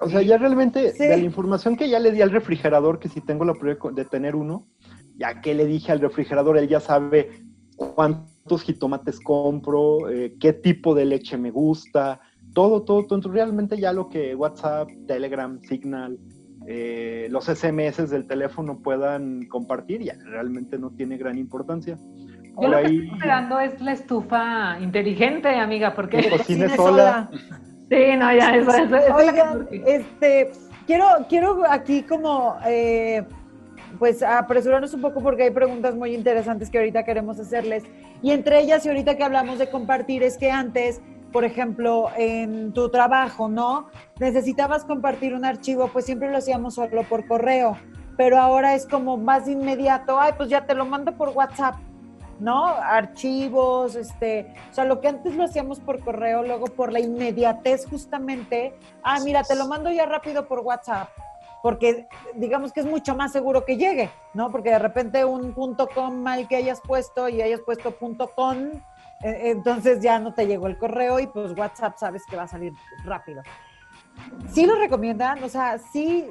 [0.00, 3.20] O sea, ya realmente de la información que ya le di al refrigerador, que si
[3.20, 4.66] tengo la prueba de tener uno,
[5.16, 7.30] ya que le dije al refrigerador, él ya sabe
[7.76, 12.20] cuántos jitomates compro, eh, qué tipo de leche me gusta,
[12.52, 13.16] todo, todo, todo.
[13.16, 16.18] Entonces, realmente ya lo que WhatsApp, Telegram, Signal,
[16.66, 21.96] eh, los SMS del teléfono puedan compartir, ya realmente no tiene gran importancia.
[22.60, 27.28] Yo lo que estoy esperando es la estufa inteligente, amiga, porque cocine sola.
[27.90, 30.50] Sí, no, ya, eso, eso, Oigan, este,
[30.86, 33.24] quiero, quiero aquí como, eh,
[33.98, 37.84] pues, apresurarnos un poco porque hay preguntas muy interesantes que ahorita queremos hacerles.
[38.22, 41.00] Y entre ellas, y ahorita que hablamos de compartir, es que antes,
[41.30, 43.88] por ejemplo, en tu trabajo, ¿no?
[44.18, 47.76] Necesitabas compartir un archivo, pues siempre lo hacíamos solo por correo,
[48.16, 51.76] pero ahora es como más inmediato, ay, pues ya te lo mando por WhatsApp
[52.38, 52.66] ¿no?
[52.66, 57.86] Archivos, este, o sea, lo que antes lo hacíamos por correo, luego por la inmediatez
[57.88, 61.08] justamente, ah, mira, te lo mando ya rápido por WhatsApp,
[61.62, 64.50] porque digamos que es mucho más seguro que llegue, ¿no?
[64.50, 68.56] Porque de repente un punto .com mal que hayas puesto y hayas puesto punto .com,
[69.22, 72.48] eh, entonces ya no te llegó el correo y pues WhatsApp sabes que va a
[72.48, 72.72] salir
[73.04, 73.42] rápido.
[74.48, 76.26] Sí lo recomiendan, o sea, sí,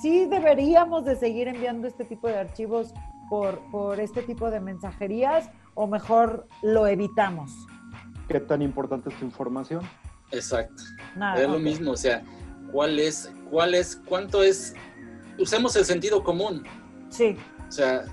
[0.00, 2.94] sí deberíamos de seguir enviando este tipo de archivos
[3.28, 7.52] por, por este tipo de mensajerías o mejor lo evitamos?
[8.28, 9.82] ¿Qué tan importante es tu información?
[10.32, 10.82] Exacto.
[11.36, 12.24] es lo mismo, o sea,
[12.72, 14.74] ¿cuál es, cuál es, cuánto es?
[15.38, 16.64] Usemos el sentido común.
[17.10, 17.36] Sí.
[17.68, 18.04] O sea,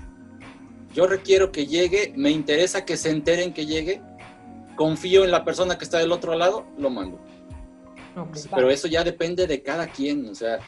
[0.92, 4.00] yo requiero que llegue, me interesa que se enteren que llegue,
[4.76, 7.20] confío en la persona que está del otro lado, lo mando.
[8.54, 10.60] Pero eso ya depende de cada quien, o sea,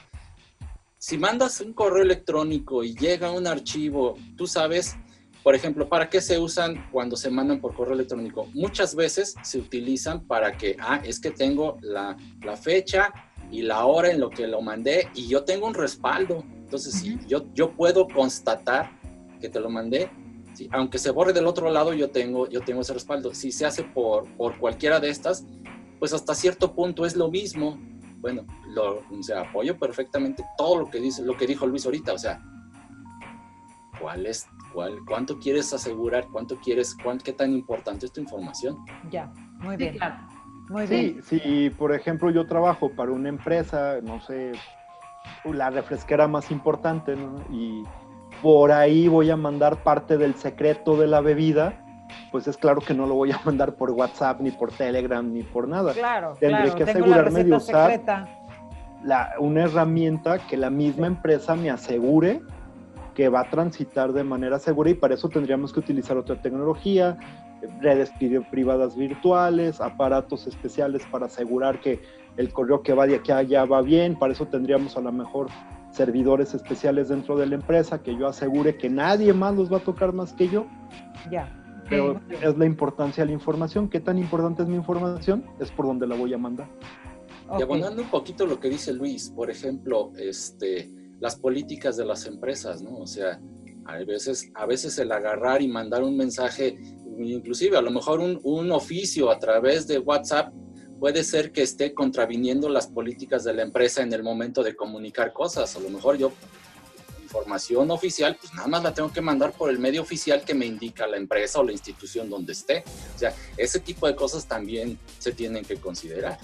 [1.06, 4.96] si mandas un correo electrónico y llega un archivo, tú sabes,
[5.44, 8.48] por ejemplo, ¿para qué se usan cuando se mandan por correo electrónico?
[8.54, 12.16] Muchas veces se utilizan para que, ah, es que tengo la,
[12.60, 13.14] fecha
[13.52, 16.42] y la hora en lo que lo mandé y yo tengo un respaldo.
[16.56, 18.90] Entonces, si yo, yo puedo constatar
[19.40, 20.10] que te lo mandé,
[20.72, 23.32] aunque se borre del otro lado, yo tengo, yo tengo ese respaldo.
[23.32, 25.44] Si se hace por, por cualquiera de estas,
[26.00, 27.78] pues hasta cierto punto es lo mismo
[28.26, 32.12] bueno, lo, o sea, apoyo perfectamente todo lo que dice, lo que dijo Luis ahorita,
[32.12, 32.42] o sea,
[34.00, 38.78] ¿cuál es, cuál, cuánto quieres asegurar, cuánto quieres, cuán, qué tan importante es tu información?
[39.12, 39.96] Ya, muy bien.
[40.68, 41.22] Muy bien.
[41.22, 44.50] Sí, si por ejemplo yo trabajo para una empresa, no sé,
[45.44, 47.44] la refresquera más importante, ¿no?
[47.52, 47.84] Y
[48.42, 51.85] por ahí voy a mandar parte del secreto de la bebida,
[52.36, 55.42] pues es claro que no lo voy a mandar por WhatsApp, ni por Telegram, ni
[55.42, 55.94] por nada.
[55.94, 58.28] Claro, Tendré que asegurarme de usar
[59.02, 62.42] la, una herramienta que la misma empresa me asegure
[63.14, 67.16] que va a transitar de manera segura y para eso tendríamos que utilizar otra tecnología,
[67.80, 68.12] redes
[68.50, 72.02] privadas virtuales, aparatos especiales para asegurar que
[72.36, 75.10] el correo que va de aquí a allá va bien, para eso tendríamos a lo
[75.10, 75.46] mejor
[75.90, 79.80] servidores especiales dentro de la empresa que yo asegure que nadie más los va a
[79.80, 80.66] tocar más que yo.
[81.30, 81.50] Ya
[81.88, 83.88] pero es la importancia de la información.
[83.88, 85.44] ¿Qué tan importante es mi información?
[85.60, 86.68] Es por donde la voy a mandar.
[87.58, 92.26] Y abonando un poquito lo que dice Luis, por ejemplo, este, las políticas de las
[92.26, 92.98] empresas, ¿no?
[92.98, 93.40] O sea,
[93.84, 96.76] a veces, a veces el agarrar y mandar un mensaje,
[97.18, 100.52] inclusive a lo mejor un, un oficio a través de WhatsApp,
[100.98, 105.32] puede ser que esté contraviniendo las políticas de la empresa en el momento de comunicar
[105.32, 105.76] cosas.
[105.76, 106.32] A lo mejor yo
[107.26, 110.66] información oficial, pues nada más la tengo que mandar por el medio oficial que me
[110.66, 112.84] indica la empresa o la institución donde esté.
[113.14, 116.38] O sea, ese tipo de cosas también se tienen que considerar.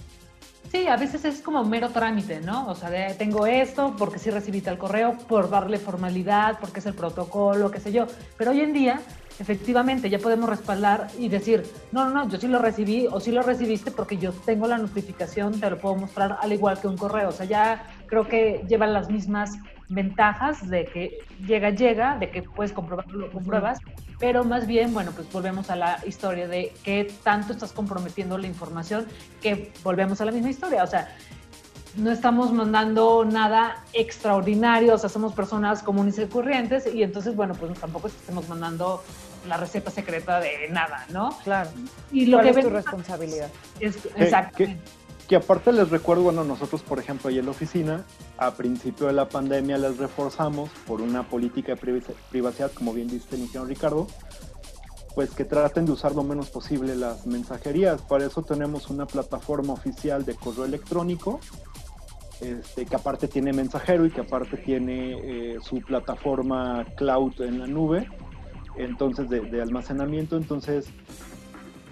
[0.70, 2.66] Sí, a veces es como mero trámite, ¿no?
[2.68, 6.94] O sea, tengo esto porque sí recibiste el correo, por darle formalidad, porque es el
[6.94, 8.06] protocolo, qué sé yo.
[8.38, 9.00] Pero hoy en día
[9.38, 13.32] efectivamente ya podemos respaldar y decir, no, no, no, yo sí lo recibí o sí
[13.32, 16.96] lo recibiste porque yo tengo la notificación, te lo puedo mostrar al igual que un
[16.96, 17.28] correo.
[17.28, 19.52] O sea, ya creo que llevan las mismas
[19.92, 23.78] ventajas de que llega, llega, de que puedes comprobarlo, con pruebas,
[24.18, 28.46] pero más bien, bueno, pues volvemos a la historia de qué tanto estás comprometiendo la
[28.46, 29.06] información,
[29.40, 30.84] que volvemos a la misma historia.
[30.84, 31.14] O sea,
[31.96, 37.54] no estamos mandando nada extraordinario, o sea, somos personas comunes y corrientes y entonces, bueno,
[37.54, 39.02] pues tampoco estamos mandando
[39.46, 41.36] la receta secreta de nada, ¿no?
[41.42, 41.70] Claro.
[42.12, 43.50] Y lo que es tu responsabilidad.
[43.80, 44.64] Es, exacto.
[45.32, 48.04] Que, aparte les recuerdo, bueno, nosotros, por ejemplo, ahí en la oficina,
[48.36, 53.36] a principio de la pandemia les reforzamos por una política de privacidad, como bien dice
[53.36, 54.06] el ingeniero Ricardo,
[55.14, 58.02] pues que traten de usar lo menos posible las mensajerías.
[58.02, 61.40] Para eso tenemos una plataforma oficial de correo electrónico
[62.42, 67.66] este, que aparte tiene mensajero y que aparte tiene eh, su plataforma cloud en la
[67.66, 68.06] nube,
[68.76, 70.90] entonces de, almacenamiento, entonces,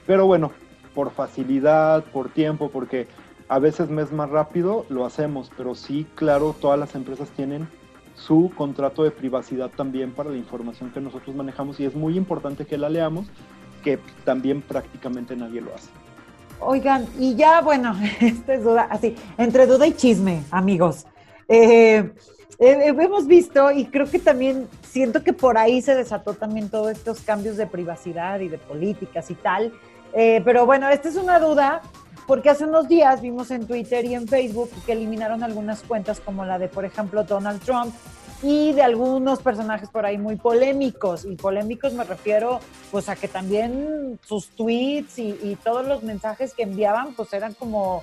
[0.06, 0.52] pero bueno,
[0.94, 3.08] por facilidad, por tiempo, porque
[3.50, 7.68] a veces me es más rápido, lo hacemos, pero sí, claro, todas las empresas tienen
[8.14, 12.64] su contrato de privacidad también para la información que nosotros manejamos y es muy importante
[12.64, 13.26] que la leamos,
[13.82, 15.90] que también prácticamente nadie lo hace.
[16.60, 21.06] Oigan, y ya, bueno, esta es duda, así, entre duda y chisme, amigos.
[21.48, 22.12] Eh, eh,
[22.60, 26.92] eh, hemos visto y creo que también siento que por ahí se desató también todos
[26.92, 29.72] estos cambios de privacidad y de políticas y tal.
[30.12, 31.82] pero bueno, esta es una duda
[32.26, 36.44] porque hace unos días vimos en Twitter y en Facebook que eliminaron algunas cuentas como
[36.44, 37.94] la de, por ejemplo, Donald Trump
[38.42, 41.24] y de algunos personajes por ahí muy polémicos.
[41.24, 42.60] Y polémicos me refiero
[42.90, 48.02] pues a que también sus tweets y, todos los mensajes que enviaban pues eran como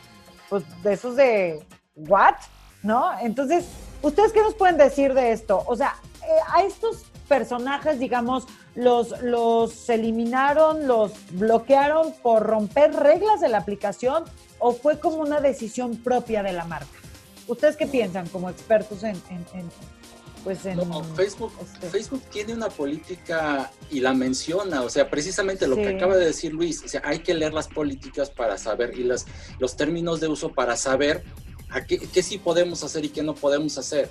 [0.50, 1.64] pues de esos de
[1.96, 2.36] what,
[2.84, 3.10] ¿no?
[3.20, 3.66] Entonces,
[4.02, 5.64] ¿ustedes qué nos pueden decir de esto?
[5.66, 13.42] O sea, eh, a estos personajes, digamos, los, los eliminaron, los bloquearon por romper reglas
[13.42, 14.24] de la aplicación
[14.60, 16.88] o fue como una decisión propia de la marca?
[17.48, 19.22] ¿Ustedes qué piensan como expertos en,
[20.44, 20.80] pues en,
[21.16, 26.16] Facebook, este Facebook tiene una política y la menciona, o sea, precisamente lo que acaba
[26.16, 29.26] de decir Luis, o sea, hay que leer las políticas para saber y las,
[29.60, 31.24] los términos de uso para saber
[31.70, 34.10] a qué, qué sí podemos hacer y qué no podemos hacer.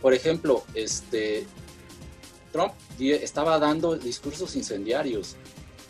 [0.00, 1.46] Por ejemplo, este,
[2.52, 5.36] Trump estaba dando discursos incendiarios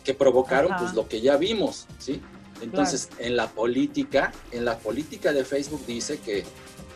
[0.05, 2.21] que provocaron pues lo que ya vimos, ¿sí?
[2.61, 6.45] Entonces, en la política, en la política de Facebook dice que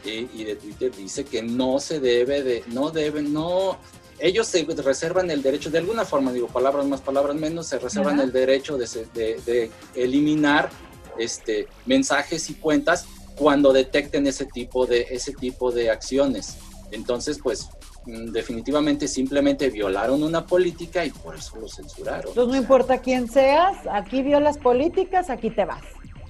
[0.04, 3.78] y de Twitter dice que no se debe de, no deben, no,
[4.18, 8.20] ellos se reservan el derecho, de alguna forma, digo, palabras más, palabras menos, se reservan
[8.20, 10.70] el derecho de, de, eliminar
[11.18, 13.06] este, mensajes y cuentas
[13.36, 16.56] cuando detecten ese tipo de, ese tipo de acciones.
[16.90, 17.68] Entonces, pues,
[18.06, 22.28] definitivamente simplemente violaron una política y por eso lo censuraron.
[22.28, 25.82] Entonces, no importa quién seas, aquí violas políticas, aquí te vas.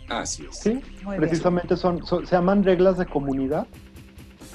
[0.09, 0.57] Así es.
[0.57, 0.81] Sí,
[1.17, 3.67] precisamente son, se llaman reglas de comunidad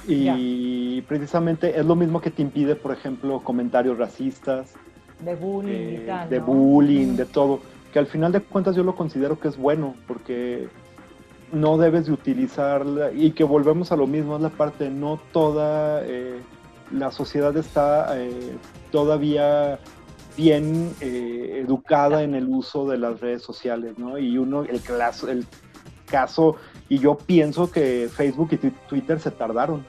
[0.07, 4.74] y precisamente es lo mismo que te impide, por ejemplo, comentarios racistas.
[5.20, 6.30] De bullying y eh, tal.
[6.30, 7.59] De bullying, de todo.
[7.91, 10.70] Que al final de cuentas yo lo considero que es bueno porque
[11.51, 16.01] no debes de utilizarla y que volvemos a lo mismo, es la parte, no toda
[16.05, 16.39] eh,
[16.91, 18.57] la sociedad está eh,
[18.91, 19.79] todavía
[20.35, 24.17] bien eh, educada en el uso de las redes sociales, ¿no?
[24.17, 24.81] Y uno, el,
[25.29, 25.47] el
[26.05, 26.55] caso,
[26.89, 29.85] y yo pienso que Facebook y Twitter se tardaron.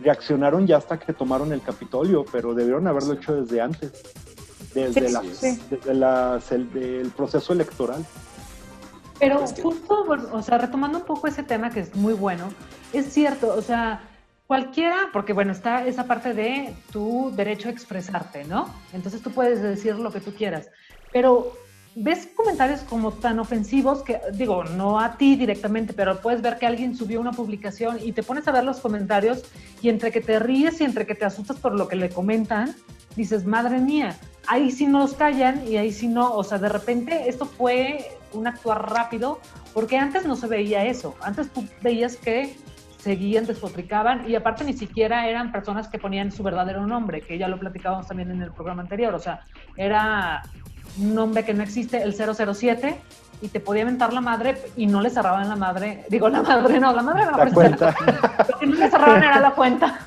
[0.00, 3.92] Reaccionaron ya hasta que tomaron el Capitolio, pero debieron haberlo hecho desde antes,
[4.74, 5.22] desde, la,
[6.34, 8.04] desde el, proceso electoral.
[9.18, 12.50] Pero justo, o sea, retomando un poco ese tema que es muy bueno,
[12.92, 14.02] es cierto, o sea,
[14.48, 18.74] Cualquiera, porque bueno, está esa parte de tu derecho a expresarte, ¿no?
[18.94, 20.70] Entonces tú puedes decir lo que tú quieras,
[21.12, 21.52] pero
[21.94, 26.66] ves comentarios como tan ofensivos que, digo, no a ti directamente, pero puedes ver que
[26.66, 29.44] alguien subió una publicación y te pones a ver los comentarios
[29.82, 32.74] y entre que te ríes y entre que te asustas por lo que le comentan,
[33.16, 37.28] dices, madre mía, ahí sí nos callan y ahí sí no, o sea, de repente
[37.28, 39.40] esto fue un actuar rápido,
[39.74, 42.56] porque antes no se veía eso, antes tú veías que
[43.08, 47.48] seguían, despotricaban y aparte ni siquiera eran personas que ponían su verdadero nombre, que ya
[47.48, 49.40] lo platicábamos también en el programa anterior, o sea,
[49.78, 50.42] era
[50.98, 53.00] un nombre que no existe, el 007,
[53.40, 56.78] y te podía mentar la madre y no le cerraban la madre, digo la madre,
[56.78, 57.94] no, la madre era la, cuenta.
[58.46, 59.98] Lo que no le cerraban era la cuenta.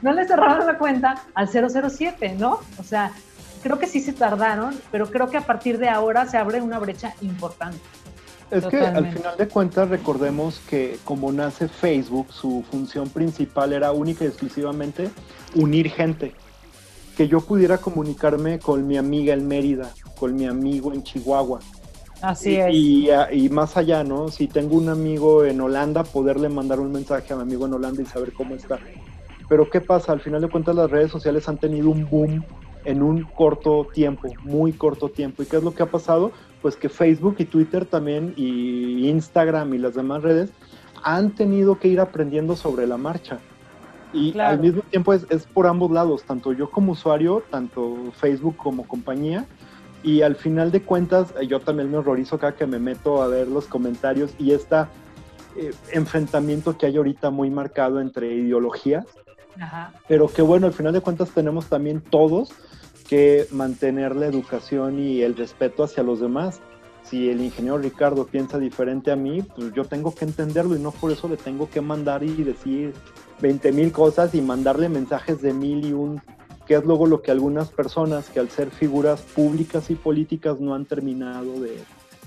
[0.00, 2.60] No le cerraban la cuenta al 007, ¿no?
[2.78, 3.10] O sea,
[3.62, 6.78] creo que sí se tardaron, pero creo que a partir de ahora se abre una
[6.78, 7.78] brecha importante.
[8.50, 13.92] Es que al final de cuentas recordemos que como nace Facebook, su función principal era
[13.92, 15.10] única y exclusivamente
[15.54, 16.32] unir gente.
[17.16, 21.60] Que yo pudiera comunicarme con mi amiga en Mérida, con mi amigo en Chihuahua.
[22.20, 22.72] Así es.
[22.72, 24.28] Y, más allá, ¿no?
[24.28, 28.02] Si tengo un amigo en Holanda, poderle mandar un mensaje a mi amigo en Holanda
[28.02, 28.78] y saber cómo está.
[29.48, 30.12] Pero ¿qué pasa?
[30.12, 32.44] Al final de cuentas las redes sociales han tenido un boom
[32.84, 35.42] en un corto tiempo, muy corto tiempo.
[35.42, 36.32] ¿Y qué es lo que ha pasado?
[36.62, 40.50] Pues que Facebook y Twitter también y Instagram y las demás redes
[41.02, 43.38] han tenido que ir aprendiendo sobre la marcha.
[44.12, 48.86] Y al mismo tiempo es, por ambos lados, tanto yo como usuario, tanto Facebook como
[48.86, 49.44] compañía.
[50.02, 53.48] Y al final de cuentas, yo también me horrorizo cada que me meto a ver
[53.48, 54.86] los comentarios y este
[55.92, 59.06] enfrentamiento que hay ahorita muy marcado entre ideologías.
[60.06, 62.50] Pero que bueno, al final de cuentas tenemos también todos
[63.08, 66.60] que mantener la educación y el respeto hacia los demás.
[67.02, 70.90] Si el ingeniero Ricardo piensa diferente a mí, pues yo tengo que entenderlo y no
[70.90, 72.94] por eso le tengo que mandar y decir
[73.40, 76.20] 20 mil cosas y mandarle mensajes de mil y un,
[76.66, 80.74] que es luego lo que algunas personas que al ser figuras públicas y políticas no
[80.74, 81.78] han terminado de,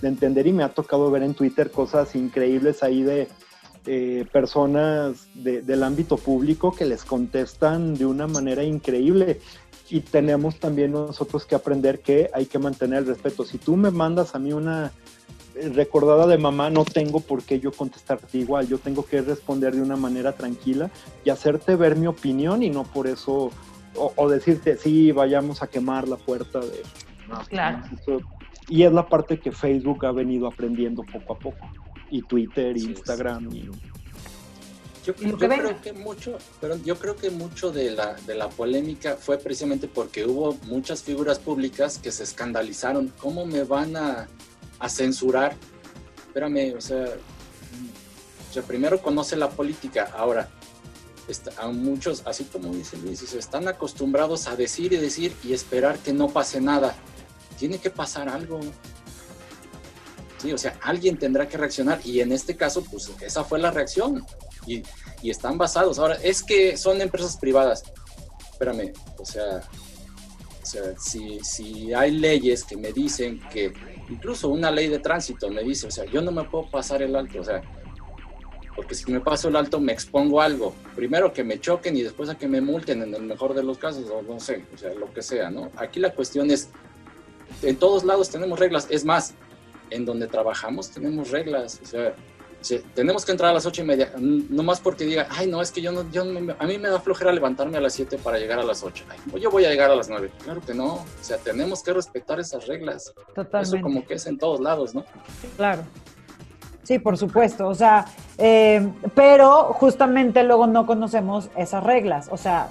[0.01, 3.27] entender y me ha tocado ver en Twitter cosas increíbles ahí de
[3.85, 9.41] eh, personas del ámbito público que les contestan de una manera increíble
[9.89, 13.43] y tenemos también nosotros que aprender que hay que mantener el respeto.
[13.43, 14.91] Si tú me mandas a mí una
[15.55, 19.75] eh, recordada de mamá, no tengo por qué yo contestarte igual, yo tengo que responder
[19.75, 20.91] de una manera tranquila
[21.25, 23.51] y hacerte ver mi opinión y no por eso,
[23.95, 26.83] o, decirte, sí, vayamos a quemar la puerta de...
[27.49, 27.83] claro.
[28.67, 31.67] y es la parte que Facebook ha venido aprendiendo poco a poco,
[32.11, 33.49] y Twitter, y Instagram.
[33.51, 33.69] Y...
[35.17, 39.37] Yo, creo que mucho, pero yo creo que mucho de la, de la polémica fue
[39.37, 43.13] precisamente porque hubo muchas figuras públicas que se escandalizaron.
[43.19, 44.27] ¿Cómo me van a,
[44.79, 45.55] a censurar?
[46.27, 47.05] Espérame, o sea,
[48.49, 50.49] o sea, primero conoce la política, ahora
[51.57, 55.99] a muchos, así como dice Luis, se están acostumbrados a decir y decir y esperar
[55.99, 56.95] que no pase nada.
[57.57, 58.59] Tiene que pasar algo.
[60.39, 63.71] Sí, o sea, alguien tendrá que reaccionar y en este caso, pues esa fue la
[63.71, 64.25] reacción
[64.69, 64.83] y,
[65.29, 65.99] están basados.
[65.99, 67.83] Ahora, es que son empresas privadas.
[68.51, 69.61] Espérame, o sea,
[70.61, 73.73] o sea si, si hay leyes que me dicen que,
[74.09, 77.15] incluso una ley de tránsito me dice, o sea, yo no me puedo pasar el
[77.15, 77.61] alto, o sea,
[78.75, 80.73] porque si me paso el alto me expongo algo.
[80.95, 83.77] Primero que me choquen y después a que me multen en el mejor de los
[83.77, 85.69] casos, o no sé, o sea, lo que sea, ¿no?
[85.75, 86.69] Aquí la cuestión es,
[87.61, 89.33] en todos lados tenemos reglas, es más,
[89.89, 92.15] en donde trabajamos tenemos reglas, o sea,
[92.93, 95.71] tenemos que entrar a las ocho y media, no más porque diga, ay, no, es
[95.71, 98.59] que yo no, yo a mí me da flojera levantarme a las siete para llegar
[98.59, 99.05] a las ocho.
[99.09, 100.31] Ay, yo voy a llegar a las nueve.
[100.43, 103.13] Claro que no, o sea, tenemos que respetar esas reglas.
[103.33, 103.77] Totalmente.
[103.77, 105.05] Eso como que es en todos lados, ¿no?
[105.55, 105.83] Claro.
[106.83, 107.67] Sí, por supuesto.
[107.67, 108.05] O sea,
[108.37, 112.29] eh, pero justamente luego no conocemos esas reglas.
[112.31, 112.69] O sea,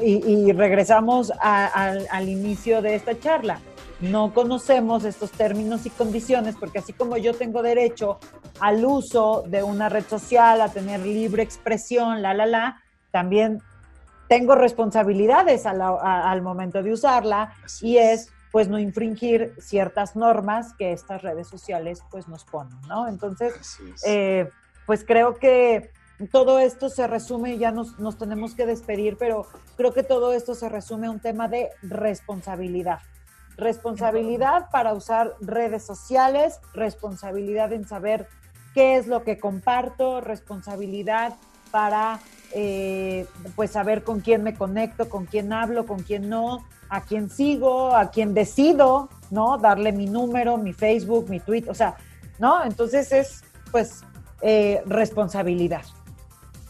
[0.00, 3.60] y, regresamos al inicio de esta charla.
[4.00, 8.18] No conocemos estos términos y condiciones porque así como yo tengo derecho
[8.60, 13.60] al uso de una red social, a tener libre expresión, la, la, la, también
[14.28, 21.22] tengo responsabilidades al momento de usarla y es pues no infringir ciertas normas que estas
[21.22, 23.08] redes sociales pues nos ponen, ¿no?
[23.08, 24.48] Entonces, eh,
[24.86, 25.90] pues creo que
[26.30, 29.46] todo esto se resume, ya nos, nos, tenemos que despedir, pero
[29.76, 33.00] creo que todo esto se resume a un tema de responsabilidad.
[33.58, 38.28] Responsabilidad para usar redes sociales, responsabilidad en saber
[38.72, 41.34] qué es lo que comparto, responsabilidad
[41.72, 42.20] para
[42.52, 47.30] eh, pues saber con quién me conecto, con quién hablo, con quién no, a quién
[47.30, 49.58] sigo, a quién decido, ¿no?
[49.58, 51.96] Darle mi número, mi Facebook, mi tweet, o sea,
[52.38, 52.64] ¿no?
[52.64, 53.42] Entonces es,
[53.72, 54.02] pues,
[54.40, 55.82] eh, responsabilidad.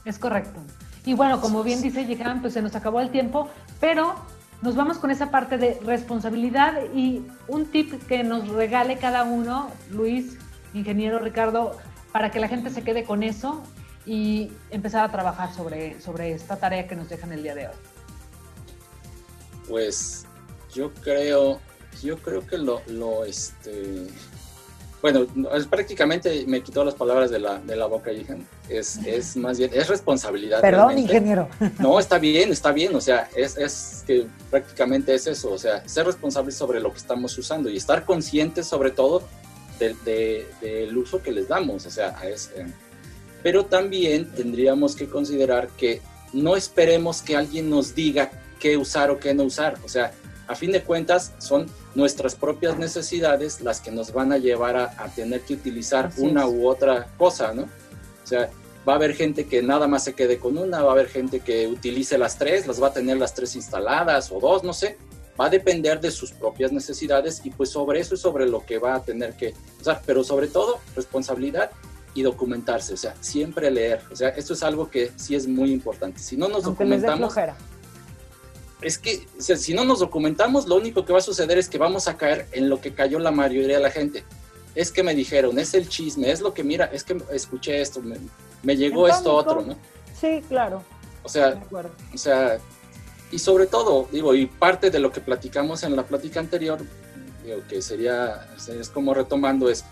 [0.07, 0.59] Es correcto.
[1.05, 4.15] Y bueno, como bien dice Yehan, pues se nos acabó el tiempo, pero
[4.61, 9.71] nos vamos con esa parte de responsabilidad y un tip que nos regale cada uno,
[9.91, 10.37] Luis,
[10.75, 11.77] ingeniero Ricardo,
[12.13, 13.63] para que la gente se quede con eso
[14.05, 17.75] y empezar a trabajar sobre, sobre esta tarea que nos dejan el día de hoy.
[19.69, 20.27] Pues
[20.73, 21.61] yo creo,
[22.03, 24.07] yo creo que lo, lo este,
[25.01, 28.11] bueno, es, prácticamente me quitó las palabras de la, de la boca,
[28.69, 30.61] Es, es más bien, es responsabilidad.
[30.61, 31.49] Perdón, ingeniero.
[31.79, 32.95] No, está bien, está bien.
[32.95, 35.53] O sea, es, es, que prácticamente es eso.
[35.53, 39.23] O sea, ser responsable sobre lo que estamos usando y estar conscientes sobre todo
[39.79, 41.87] del, del uso que les damos.
[41.87, 42.51] O sea, es,
[43.43, 49.19] pero también tendríamos que considerar que no esperemos que alguien nos diga qué usar o
[49.19, 49.77] qué no usar.
[49.85, 50.13] O sea,
[50.47, 51.67] a fin de cuentas son
[51.99, 56.69] nuestras propias necesidades las que nos van a llevar a, tener que utilizar una u
[56.69, 57.63] otra cosa, ¿no?
[57.63, 58.51] O sea,
[58.89, 61.41] va a haber gente que nada más se quede con una, va a haber gente
[61.41, 64.97] que utilice las tres, las va a tener las tres instaladas o dos, no sé.
[65.39, 68.79] Va a depender de sus propias necesidades y pues sobre eso es sobre lo que
[68.79, 71.73] va a tener que usar, pero sobre todo responsabilidad
[72.15, 74.03] y documentarse, o sea, siempre leer.
[74.13, 76.21] O sea, esto es algo que sí es muy importante.
[76.21, 77.35] Si no nos documentamos,
[78.81, 82.07] es que si no nos documentamos, lo único que va a suceder es que vamos
[82.07, 84.25] a caer en lo que cayó la mayoría de la gente.
[84.75, 88.01] Es que me dijeron, es el chisme, es lo que mira, es que escuché esto,
[88.63, 89.77] me, llegó esto otro, ¿no?
[90.19, 90.85] Sí, claro.
[91.25, 91.61] O sea,
[92.15, 92.59] o sea,
[93.33, 96.79] y sobre todo, digo, y parte de lo que platicamos en la plática anterior,
[97.45, 99.85] digo, que sería, es como retomando, es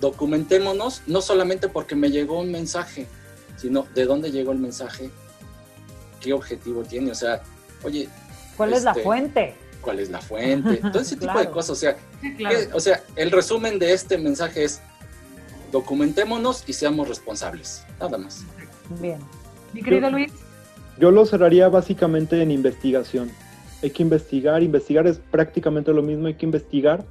[0.00, 3.06] documentémonos, no solamente porque me llegó un mensaje,
[3.56, 5.10] sino de dónde llegó el mensaje,
[6.20, 7.42] qué objetivo tiene, o sea,
[7.82, 8.08] oye.
[8.58, 9.54] ¿Cuál es la este, fuente?
[9.80, 10.76] ¿Cuál es la fuente?
[10.92, 11.70] Todo ese tipo de cosas.
[11.70, 11.96] O sea,
[12.74, 14.82] o sea, el resumen de este mensaje es
[15.72, 17.84] documentémonos y seamos responsables.
[18.00, 18.44] Nada más.
[19.00, 19.18] Bien.
[19.72, 20.32] Mi querido Luis.
[20.98, 23.30] Yo lo cerraría básicamente en investigación.
[23.82, 27.04] Hay que investigar, investigar es prácticamente lo mismo, hay que investigar,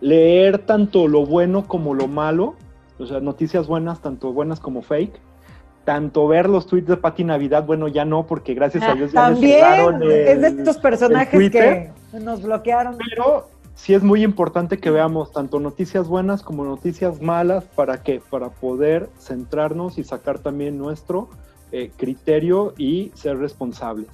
[0.00, 2.56] leer tanto lo bueno como lo malo,
[2.98, 5.20] o sea, noticias buenas, tanto buenas como fake,
[5.84, 9.26] tanto ver los tweets de Pati Navidad, bueno, ya no, porque gracias a Dios ya
[9.26, 11.90] También es de estos personajes que
[12.20, 12.96] nos bloquearon.
[13.10, 18.20] Pero sí es muy importante que veamos tanto noticias buenas como noticias malas, ¿para qué?
[18.30, 21.28] Para poder centrarnos y sacar también nuestro
[21.72, 24.08] eh, criterio y ser responsables.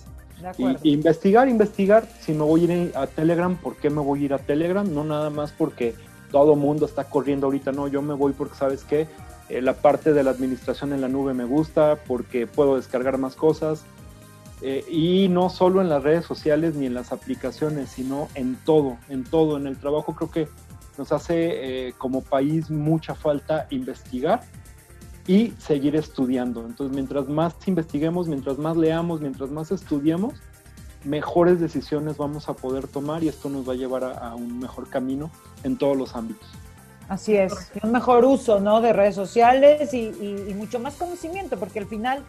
[0.57, 4.25] Y, investigar, investigar, si me voy a ir a Telegram, ¿por qué me voy a
[4.27, 4.89] ir a Telegram?
[4.89, 5.95] No nada más porque
[6.31, 9.09] todo mundo está corriendo ahorita, no, yo me voy porque sabes qué,
[9.49, 13.35] eh, la parte de la administración en la nube me gusta, porque puedo descargar más
[13.35, 13.85] cosas.
[14.61, 18.99] Eh, y no solo en las redes sociales ni en las aplicaciones, sino en todo,
[19.09, 19.57] en todo.
[19.57, 20.49] En el trabajo creo que
[20.99, 24.43] nos hace eh, como país mucha falta investigar
[25.29, 26.67] y seguir estudiando.
[26.67, 30.35] Entonces, mientras más investiguemos, mientras más leamos, mientras más estudiemos,
[31.05, 34.89] mejores decisiones vamos a poder tomar y esto nos va a llevar a, un mejor
[34.89, 35.31] camino
[35.63, 36.49] en todos los ámbitos.
[37.09, 38.81] Así es, un mejor uso ¿no?
[38.81, 40.13] de redes sociales y,
[40.55, 42.23] mucho más conocimiento, porque al final,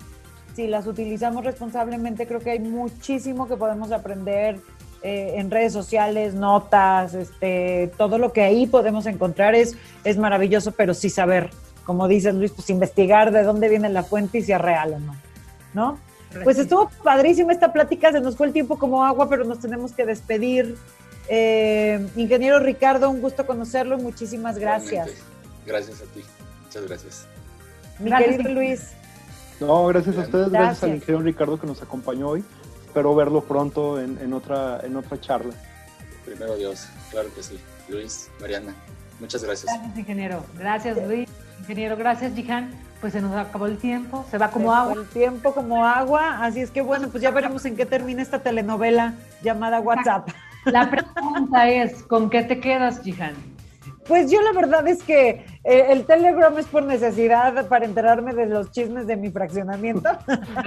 [0.56, 4.60] si las utilizamos responsablemente, creo que hay muchísimo que podemos aprender
[5.04, 9.76] eh, en redes sociales, notas, este, todo lo que ahí podemos encontrar es,
[10.06, 11.50] es maravilloso, pero sí saber
[11.90, 15.00] como dices Luis, pues investigar de dónde viene la fuente y si es real o
[15.00, 15.16] no,
[15.74, 15.98] ¿no?
[16.44, 19.94] Pues estuvo padrísima esta plática, se nos fue el tiempo como agua, pero nos tenemos
[19.94, 20.78] que despedir.
[21.30, 25.10] Eh, ingeniero Ricardo, un gusto conocerlo, muchísimas gracias.
[25.66, 26.24] Gracias a ti,
[26.66, 27.28] muchas gracias.
[28.00, 28.94] Mi querido Luis.
[29.60, 30.84] No, gracias a ustedes, gracias.
[30.84, 32.44] al ingeniero Ricardo que nos acompañó hoy.
[32.86, 35.54] Espero verlo pronto en, en, otra, en otra charla.
[36.26, 37.60] Primero Dios, claro que sí.
[37.90, 38.74] Luis, Mariana,
[39.20, 39.72] muchas gracias.
[39.72, 40.44] Gracias, ingeniero.
[40.58, 41.30] Gracias, Luis.
[41.60, 42.72] Ingeniero, gracias, Jihan.
[43.02, 44.94] Pues se nos acabó el tiempo, se va como agua.
[44.94, 48.40] El tiempo como agua, así es que bueno, pues ya veremos en qué termina esta
[48.40, 50.28] telenovela llamada WhatsApp.
[50.66, 53.36] La pregunta es, ¿con qué te quedas, Jihan?
[54.10, 58.48] Pues yo la verdad es que eh, el Telegram es por necesidad para enterarme de
[58.48, 60.10] los chismes de mi fraccionamiento.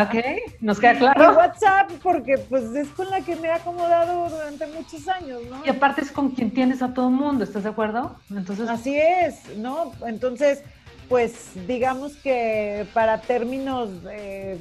[0.01, 0.15] Ok,
[0.61, 1.33] nos queda claro.
[1.33, 5.61] Y WhatsApp porque pues es con la que me he acomodado durante muchos años, ¿no?
[5.67, 8.15] Y aparte es con quien tienes a todo el mundo, ¿estás de acuerdo?
[8.31, 8.69] Entonces...
[8.69, 9.91] Así es, ¿no?
[10.07, 10.63] Entonces,
[11.09, 14.57] pues digamos que para términos eh,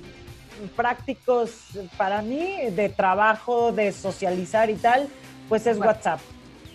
[0.69, 1.51] prácticos
[1.97, 5.07] para mí, de trabajo, de socializar y tal,
[5.49, 6.19] pues es WhatsApp,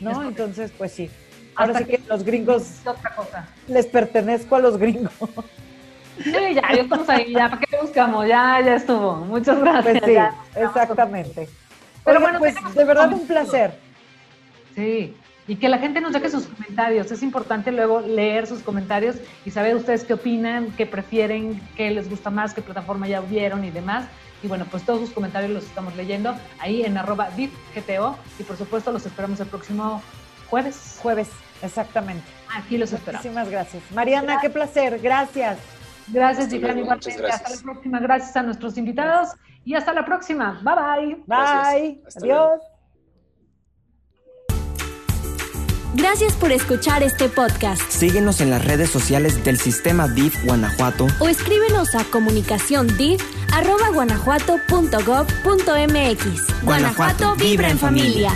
[0.01, 0.23] ¿no?
[0.23, 1.11] Entonces, pues sí.
[1.55, 2.81] Ahora sí que, los gringos.
[2.85, 3.49] Otra cosa.
[3.67, 5.13] Les pertenezco a los gringos.
[6.23, 8.27] Sí, ya, ya estamos ahí, ya, ¿para qué buscamos?
[8.27, 9.17] Ya, ya estuvo.
[9.17, 10.01] Muchas gracias.
[10.01, 11.49] Pues sí, exactamente.
[12.05, 13.79] Pero bueno, pues de verdad un placer.
[14.75, 15.17] Sí,
[15.49, 17.11] y que la gente nos deje sus comentarios.
[17.11, 22.11] Es importante luego leer sus comentarios y saber ustedes qué opinan, qué prefieren, qué les
[22.11, 24.07] gusta más, qué plataforma ya vieron y demás.
[24.43, 27.29] Y bueno, pues todos sus comentarios los estamos leyendo ahí en arroba
[27.75, 30.03] GTO y por supuesto los esperamos el próximo
[30.51, 30.99] jueves.
[31.03, 31.29] Jueves.
[31.63, 32.25] Exactamente.
[32.55, 33.25] Aquí los esperamos.
[33.25, 33.83] Muchísimas gracias.
[33.93, 35.01] Mariana, qué placer.
[35.01, 35.59] Gracias.
[36.09, 36.79] Gracias, Gitán.
[36.79, 37.27] Igualmente.
[37.27, 37.99] Hasta la próxima.
[38.01, 39.31] Gracias a nuestros invitados
[39.65, 40.61] y hasta la próxima.
[40.63, 41.23] Bye bye.
[41.27, 42.03] Bye.
[42.17, 42.76] Adiós.
[45.95, 47.83] Gracias por escuchar este podcast.
[47.91, 52.97] Síguenos en las redes sociales del Sistema DIF Guanajuato o escríbenos a comunicación
[56.63, 58.33] Guanajuato vibra en familia.